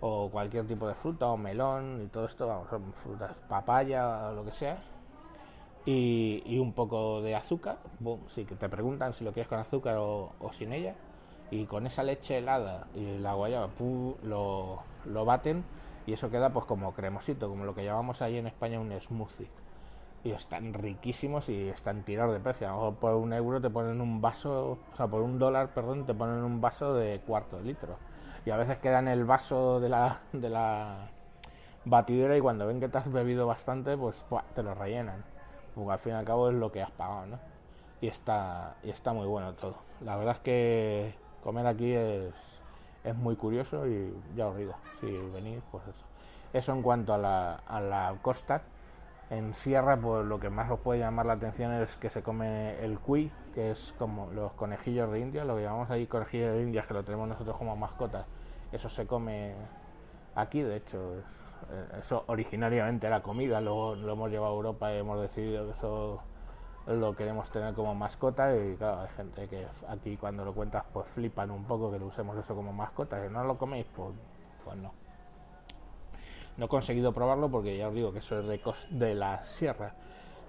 o 0.00 0.28
cualquier 0.28 0.66
tipo 0.66 0.86
de 0.86 0.94
fruta, 0.94 1.28
o 1.28 1.38
melón, 1.38 2.02
y 2.04 2.08
todo 2.08 2.26
esto, 2.26 2.46
vamos, 2.46 2.68
son 2.68 2.92
frutas, 2.92 3.32
papaya 3.48 4.28
o 4.28 4.34
lo 4.34 4.44
que 4.44 4.52
sea, 4.52 4.76
y, 5.88 6.58
un 6.58 6.72
poco 6.72 7.22
de 7.22 7.34
azúcar. 7.34 7.78
Boom, 7.98 8.20
sí, 8.28 8.44
que 8.44 8.54
te 8.54 8.68
preguntan 8.68 9.14
si 9.14 9.24
lo 9.24 9.32
quieres 9.32 9.48
con 9.48 9.58
azúcar 9.58 9.96
o, 9.98 10.32
sin 10.52 10.72
ella. 10.72 10.94
Y 11.50 11.64
con 11.64 11.86
esa 11.86 12.02
leche 12.02 12.38
helada 12.38 12.88
y 12.94 13.18
la 13.18 13.32
guayaba 13.32 13.70
lo, 14.22 14.82
lo 15.06 15.24
baten 15.24 15.64
y 16.06 16.12
eso 16.12 16.30
queda 16.30 16.52
pues 16.52 16.66
como 16.66 16.92
cremosito, 16.92 17.48
como 17.48 17.64
lo 17.64 17.74
que 17.74 17.84
llamamos 17.84 18.20
ahí 18.20 18.36
en 18.36 18.46
España 18.46 18.78
un 18.80 18.92
smoothie. 19.00 19.48
Y 20.24 20.32
están 20.32 20.74
riquísimos 20.74 21.48
y 21.48 21.68
están 21.68 22.02
tirados 22.02 22.34
de 22.34 22.40
precio. 22.40 22.66
A 22.66 22.70
lo 22.70 22.76
mejor 22.76 22.94
por 22.96 23.14
un 23.14 23.32
euro 23.32 23.60
te 23.60 23.70
ponen 23.70 24.00
un 24.02 24.20
vaso, 24.20 24.78
o 24.92 24.96
sea, 24.96 25.06
por 25.06 25.22
un 25.22 25.38
dólar, 25.38 25.72
perdón, 25.72 26.04
te 26.04 26.12
ponen 26.12 26.44
un 26.44 26.60
vaso 26.60 26.92
de 26.94 27.20
cuarto 27.26 27.56
de 27.56 27.64
litro. 27.64 27.96
Y 28.44 28.50
a 28.50 28.58
veces 28.58 28.76
quedan 28.78 29.08
el 29.08 29.24
vaso 29.24 29.80
de 29.80 29.88
la, 29.88 30.20
de 30.34 30.50
la 30.50 31.08
batidora 31.86 32.36
y 32.36 32.40
cuando 32.42 32.66
ven 32.66 32.80
que 32.80 32.88
te 32.88 32.98
has 32.98 33.10
bebido 33.10 33.46
bastante, 33.46 33.96
pues 33.96 34.22
te 34.54 34.62
lo 34.62 34.74
rellenan 34.74 35.24
porque 35.78 35.92
al 35.92 35.98
fin 35.98 36.12
y 36.12 36.16
al 36.16 36.24
cabo 36.24 36.48
es 36.50 36.54
lo 36.54 36.72
que 36.72 36.82
has 36.82 36.90
pagado, 36.90 37.26
¿no? 37.26 37.38
Y 38.00 38.08
está, 38.08 38.76
y 38.82 38.90
está 38.90 39.12
muy 39.12 39.26
bueno 39.26 39.54
todo. 39.54 39.76
La 40.00 40.16
verdad 40.16 40.34
es 40.36 40.40
que 40.40 41.14
comer 41.42 41.66
aquí 41.66 41.92
es, 41.92 42.32
es 43.04 43.16
muy 43.16 43.36
curioso 43.36 43.86
y 43.86 44.14
ya 44.36 44.48
os 44.48 44.56
digo, 44.56 44.74
si 45.00 45.06
venís, 45.32 45.62
pues 45.70 45.84
eso. 45.84 46.04
Eso 46.52 46.72
en 46.72 46.82
cuanto 46.82 47.14
a 47.14 47.18
la, 47.18 47.54
a 47.66 47.80
la 47.80 48.14
costa. 48.22 48.62
En 49.30 49.52
Sierra, 49.52 49.98
pues 49.98 50.24
lo 50.24 50.40
que 50.40 50.48
más 50.48 50.70
os 50.70 50.80
puede 50.80 51.00
llamar 51.00 51.26
la 51.26 51.34
atención 51.34 51.72
es 51.74 51.94
que 51.96 52.08
se 52.08 52.22
come 52.22 52.82
el 52.82 52.98
cuy, 52.98 53.30
que 53.54 53.72
es 53.72 53.94
como 53.98 54.30
los 54.30 54.52
conejillos 54.54 55.12
de 55.12 55.20
India, 55.20 55.44
lo 55.44 55.56
que 55.56 55.64
llamamos 55.64 55.90
ahí 55.90 56.06
conejillos 56.06 56.54
de 56.54 56.62
India, 56.62 56.86
que 56.88 56.94
lo 56.94 57.04
tenemos 57.04 57.28
nosotros 57.28 57.58
como 57.58 57.76
mascota. 57.76 58.24
Eso 58.72 58.88
se 58.88 59.06
come 59.06 59.54
aquí, 60.34 60.62
de 60.62 60.76
hecho, 60.76 61.22
eso 61.98 62.24
originariamente 62.26 63.06
era 63.06 63.22
comida, 63.22 63.60
luego 63.60 63.94
lo 63.94 64.12
hemos 64.12 64.30
llevado 64.30 64.52
a 64.52 64.56
Europa 64.56 64.92
y 64.92 64.98
hemos 64.98 65.20
decidido 65.20 65.66
que 65.66 65.72
eso 65.72 66.20
lo 66.86 67.14
queremos 67.14 67.50
tener 67.50 67.74
como 67.74 67.94
mascota 67.94 68.56
y 68.56 68.76
claro, 68.76 69.02
hay 69.02 69.08
gente 69.08 69.46
que 69.48 69.66
aquí 69.88 70.16
cuando 70.16 70.44
lo 70.44 70.54
cuentas 70.54 70.84
pues 70.92 71.06
flipan 71.08 71.50
un 71.50 71.64
poco 71.64 71.92
que 71.92 71.98
lo 71.98 72.06
usemos 72.06 72.36
eso 72.38 72.54
como 72.54 72.72
mascota, 72.72 73.20
que 73.22 73.28
no 73.28 73.44
lo 73.44 73.58
coméis, 73.58 73.86
pues, 73.94 74.10
pues 74.64 74.76
no. 74.78 74.92
No 76.56 76.64
he 76.64 76.68
conseguido 76.68 77.12
probarlo 77.12 77.50
porque 77.50 77.76
ya 77.76 77.88
os 77.88 77.94
digo 77.94 78.12
que 78.12 78.18
eso 78.18 78.40
es 78.40 78.46
de, 78.46 78.60
de 78.90 79.14
la 79.14 79.44
sierra. 79.44 79.94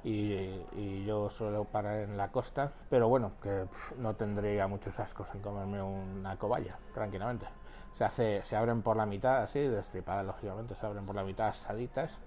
y, 0.04 1.06
yo 1.06 1.30
suelo 1.30 1.66
parar 1.66 2.00
en 2.02 2.18
la 2.18 2.30
costa, 2.32 2.72
pero 2.90 3.10
bueno, 3.10 3.34
que 3.42 3.66
no 3.98 4.16
tendría 4.16 4.68
muchos 4.68 4.98
ascos 5.00 5.28
en 5.34 5.42
comerme 5.42 5.82
una 5.82 6.38
cobaya, 6.38 6.78
tranquilamente. 6.94 7.48
Se 8.00 8.44
se 8.44 8.56
abren 8.56 8.82
por 8.82 8.96
la 8.96 9.06
mitad, 9.06 9.44
así, 9.44 9.60
destripadas 9.60 10.26
lógicamente, 10.26 10.74
se 10.76 10.86
abren 10.86 11.06
por 11.06 11.16
la 11.16 11.24
mitad 11.24 11.50
asaditas 11.50 12.18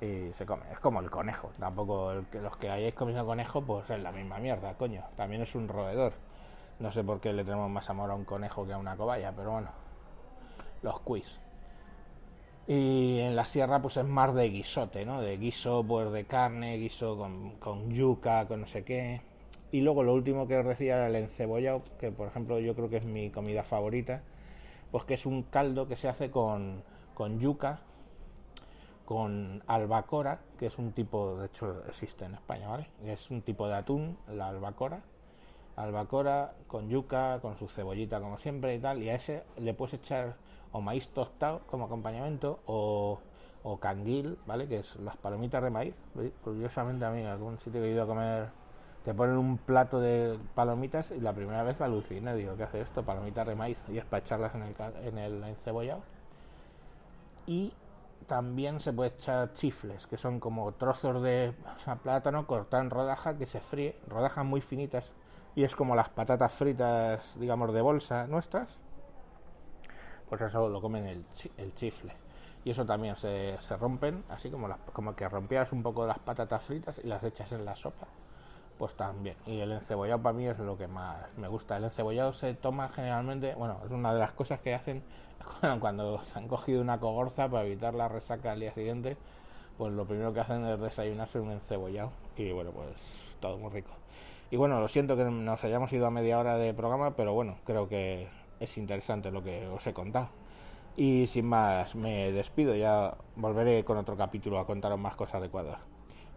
y 0.00 0.32
se 0.32 0.44
come. 0.44 0.64
Es 0.72 0.80
como 0.80 1.00
el 1.00 1.10
conejo, 1.10 1.50
tampoco 1.58 2.12
que 2.32 2.40
los 2.40 2.56
que 2.56 2.70
hayáis 2.70 2.94
comido 2.94 3.24
conejo, 3.24 3.62
pues 3.62 3.88
es 3.88 4.02
la 4.02 4.12
misma 4.12 4.38
mierda, 4.38 4.74
coño. 4.74 5.04
También 5.16 5.42
es 5.42 5.54
un 5.54 5.68
roedor. 5.68 6.12
No 6.80 6.90
sé 6.90 7.04
por 7.04 7.20
qué 7.20 7.32
le 7.32 7.44
tenemos 7.44 7.70
más 7.70 7.88
amor 7.88 8.10
a 8.10 8.14
un 8.14 8.24
conejo 8.24 8.66
que 8.66 8.72
a 8.72 8.78
una 8.78 8.96
cobaya, 8.96 9.32
pero 9.34 9.52
bueno, 9.52 9.68
los 10.82 11.00
quiz. 11.00 11.38
Y 12.66 13.20
en 13.20 13.36
la 13.36 13.44
sierra 13.46 13.80
pues 13.80 13.96
es 13.96 14.04
más 14.04 14.34
de 14.34 14.48
guisote, 14.50 15.06
¿no? 15.06 15.20
De 15.22 15.36
guiso 15.36 15.84
pues 15.86 16.10
de 16.12 16.24
carne, 16.24 16.76
guiso 16.78 17.16
con, 17.16 17.90
yuca, 17.90 18.46
con 18.46 18.62
no 18.62 18.66
sé 18.66 18.84
qué. 18.84 19.20
Y 19.72 19.80
luego 19.82 20.02
lo 20.02 20.14
último 20.14 20.48
que 20.48 20.58
os 20.58 20.66
decía 20.66 20.96
era 20.96 21.06
el 21.06 21.16
encebollado, 21.16 21.82
que 21.98 22.10
por 22.10 22.28
ejemplo 22.28 22.58
yo 22.58 22.74
creo 22.74 22.90
que 22.90 22.96
es 22.98 23.04
mi 23.04 23.30
comida 23.30 23.62
favorita, 23.62 24.22
pues 24.96 25.04
que 25.04 25.12
es 25.12 25.26
un 25.26 25.42
caldo 25.42 25.86
que 25.86 25.94
se 25.94 26.08
hace 26.08 26.30
con, 26.30 26.82
con 27.12 27.38
yuca, 27.38 27.80
con 29.04 29.62
albacora, 29.66 30.40
que 30.58 30.64
es 30.64 30.78
un 30.78 30.92
tipo, 30.92 31.36
de 31.36 31.48
hecho 31.48 31.82
existe 31.86 32.24
en 32.24 32.32
España, 32.32 32.66
¿vale? 32.66 32.88
Es 33.04 33.30
un 33.30 33.42
tipo 33.42 33.68
de 33.68 33.74
atún, 33.74 34.16
la 34.26 34.48
albacora, 34.48 35.02
albacora 35.76 36.54
con 36.66 36.88
yuca, 36.88 37.40
con 37.42 37.58
su 37.58 37.68
cebollita 37.68 38.20
como 38.20 38.38
siempre 38.38 38.74
y 38.74 38.78
tal, 38.78 39.02
y 39.02 39.10
a 39.10 39.16
ese 39.16 39.42
le 39.58 39.74
puedes 39.74 39.92
echar 39.92 40.36
o 40.72 40.80
maíz 40.80 41.08
tostado 41.08 41.60
como 41.66 41.84
acompañamiento 41.84 42.60
o, 42.64 43.18
o 43.64 43.76
canguil, 43.78 44.38
¿vale? 44.46 44.66
Que 44.66 44.78
es 44.78 44.96
las 44.96 45.18
palomitas 45.18 45.62
de 45.62 45.68
maíz. 45.68 45.94
Curiosamente 46.42 47.04
a 47.04 47.10
mí 47.10 47.20
en 47.20 47.26
algún 47.26 47.58
sitio 47.58 47.82
que 47.82 47.88
he 47.88 47.92
ido 47.92 48.04
a 48.04 48.06
comer 48.06 48.48
te 49.06 49.14
ponen 49.14 49.38
un 49.38 49.56
plato 49.56 50.00
de 50.00 50.36
palomitas 50.56 51.12
y 51.12 51.20
la 51.20 51.32
primera 51.32 51.62
vez 51.62 51.80
aluciné, 51.80 52.34
digo, 52.34 52.56
¿qué 52.56 52.64
hace 52.64 52.80
esto? 52.80 53.04
Palomitas 53.04 53.46
de 53.46 53.54
maíz 53.54 53.78
y 53.86 53.98
es 53.98 54.04
para 54.04 54.20
echarlas 54.20 54.52
en 54.56 54.62
el, 54.62 54.74
en 55.04 55.18
el 55.18 55.44
encebollado. 55.44 56.02
Y 57.46 57.72
también 58.26 58.80
se 58.80 58.92
puede 58.92 59.10
echar 59.10 59.52
chifles, 59.52 60.08
que 60.08 60.16
son 60.16 60.40
como 60.40 60.72
trozos 60.72 61.22
de 61.22 61.54
plátano 62.02 62.48
cortados 62.48 62.84
en 62.84 62.90
rodajas 62.90 63.36
que 63.36 63.46
se 63.46 63.60
fríe, 63.60 63.96
rodajas 64.08 64.44
muy 64.44 64.60
finitas, 64.60 65.12
y 65.54 65.62
es 65.62 65.76
como 65.76 65.94
las 65.94 66.08
patatas 66.08 66.52
fritas, 66.52 67.22
digamos, 67.36 67.72
de 67.72 67.82
bolsa 67.82 68.26
nuestras, 68.26 68.80
pues 70.28 70.40
eso 70.40 70.68
lo 70.68 70.80
comen 70.80 71.06
el, 71.06 71.24
el 71.58 71.72
chifle. 71.76 72.12
Y 72.64 72.72
eso 72.72 72.84
también 72.84 73.14
se, 73.14 73.56
se 73.60 73.76
rompen, 73.76 74.24
así 74.30 74.50
como, 74.50 74.66
las, 74.66 74.80
como 74.92 75.14
que 75.14 75.28
rompieras 75.28 75.70
un 75.70 75.84
poco 75.84 76.04
las 76.04 76.18
patatas 76.18 76.64
fritas 76.64 76.98
y 77.04 77.06
las 77.06 77.22
echas 77.22 77.52
en 77.52 77.64
la 77.64 77.76
sopa. 77.76 78.08
Pues 78.78 78.94
también. 78.94 79.36
Y 79.46 79.60
el 79.60 79.72
encebollado 79.72 80.22
para 80.22 80.36
mí 80.36 80.46
es 80.46 80.58
lo 80.58 80.76
que 80.76 80.86
más 80.86 81.16
me 81.36 81.48
gusta. 81.48 81.76
El 81.76 81.84
encebollado 81.84 82.32
se 82.32 82.54
toma 82.54 82.88
generalmente, 82.88 83.54
bueno, 83.54 83.78
es 83.84 83.90
una 83.90 84.12
de 84.12 84.20
las 84.20 84.32
cosas 84.32 84.60
que 84.60 84.74
hacen 84.74 85.02
cuando 85.80 86.22
se 86.24 86.38
han 86.38 86.48
cogido 86.48 86.82
una 86.82 87.00
cogorza 87.00 87.48
para 87.48 87.64
evitar 87.64 87.94
la 87.94 88.08
resaca 88.08 88.52
al 88.52 88.60
día 88.60 88.72
siguiente. 88.72 89.16
Pues 89.78 89.92
lo 89.92 90.04
primero 90.06 90.32
que 90.32 90.40
hacen 90.40 90.64
es 90.66 90.80
desayunarse 90.80 91.40
un 91.40 91.52
encebollado. 91.52 92.10
Y 92.36 92.52
bueno, 92.52 92.70
pues 92.70 92.88
todo 93.40 93.56
muy 93.58 93.70
rico. 93.70 93.90
Y 94.50 94.56
bueno, 94.56 94.80
lo 94.80 94.88
siento 94.88 95.16
que 95.16 95.24
nos 95.24 95.64
hayamos 95.64 95.92
ido 95.92 96.06
a 96.06 96.10
media 96.10 96.38
hora 96.38 96.56
de 96.56 96.72
programa, 96.72 97.16
pero 97.16 97.32
bueno, 97.34 97.56
creo 97.64 97.88
que 97.88 98.28
es 98.60 98.78
interesante 98.78 99.30
lo 99.30 99.42
que 99.42 99.66
os 99.66 99.86
he 99.86 99.92
contado. 99.92 100.28
Y 100.96 101.26
sin 101.26 101.46
más, 101.46 101.94
me 101.94 102.32
despido, 102.32 102.74
ya 102.74 103.14
volveré 103.34 103.84
con 103.84 103.98
otro 103.98 104.16
capítulo 104.16 104.58
a 104.58 104.66
contaros 104.66 104.98
más 104.98 105.14
cosas 105.14 105.40
de 105.40 105.48
Ecuador. 105.48 105.78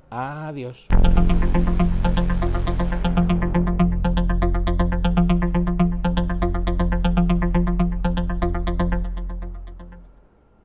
Adiós. 0.10 0.88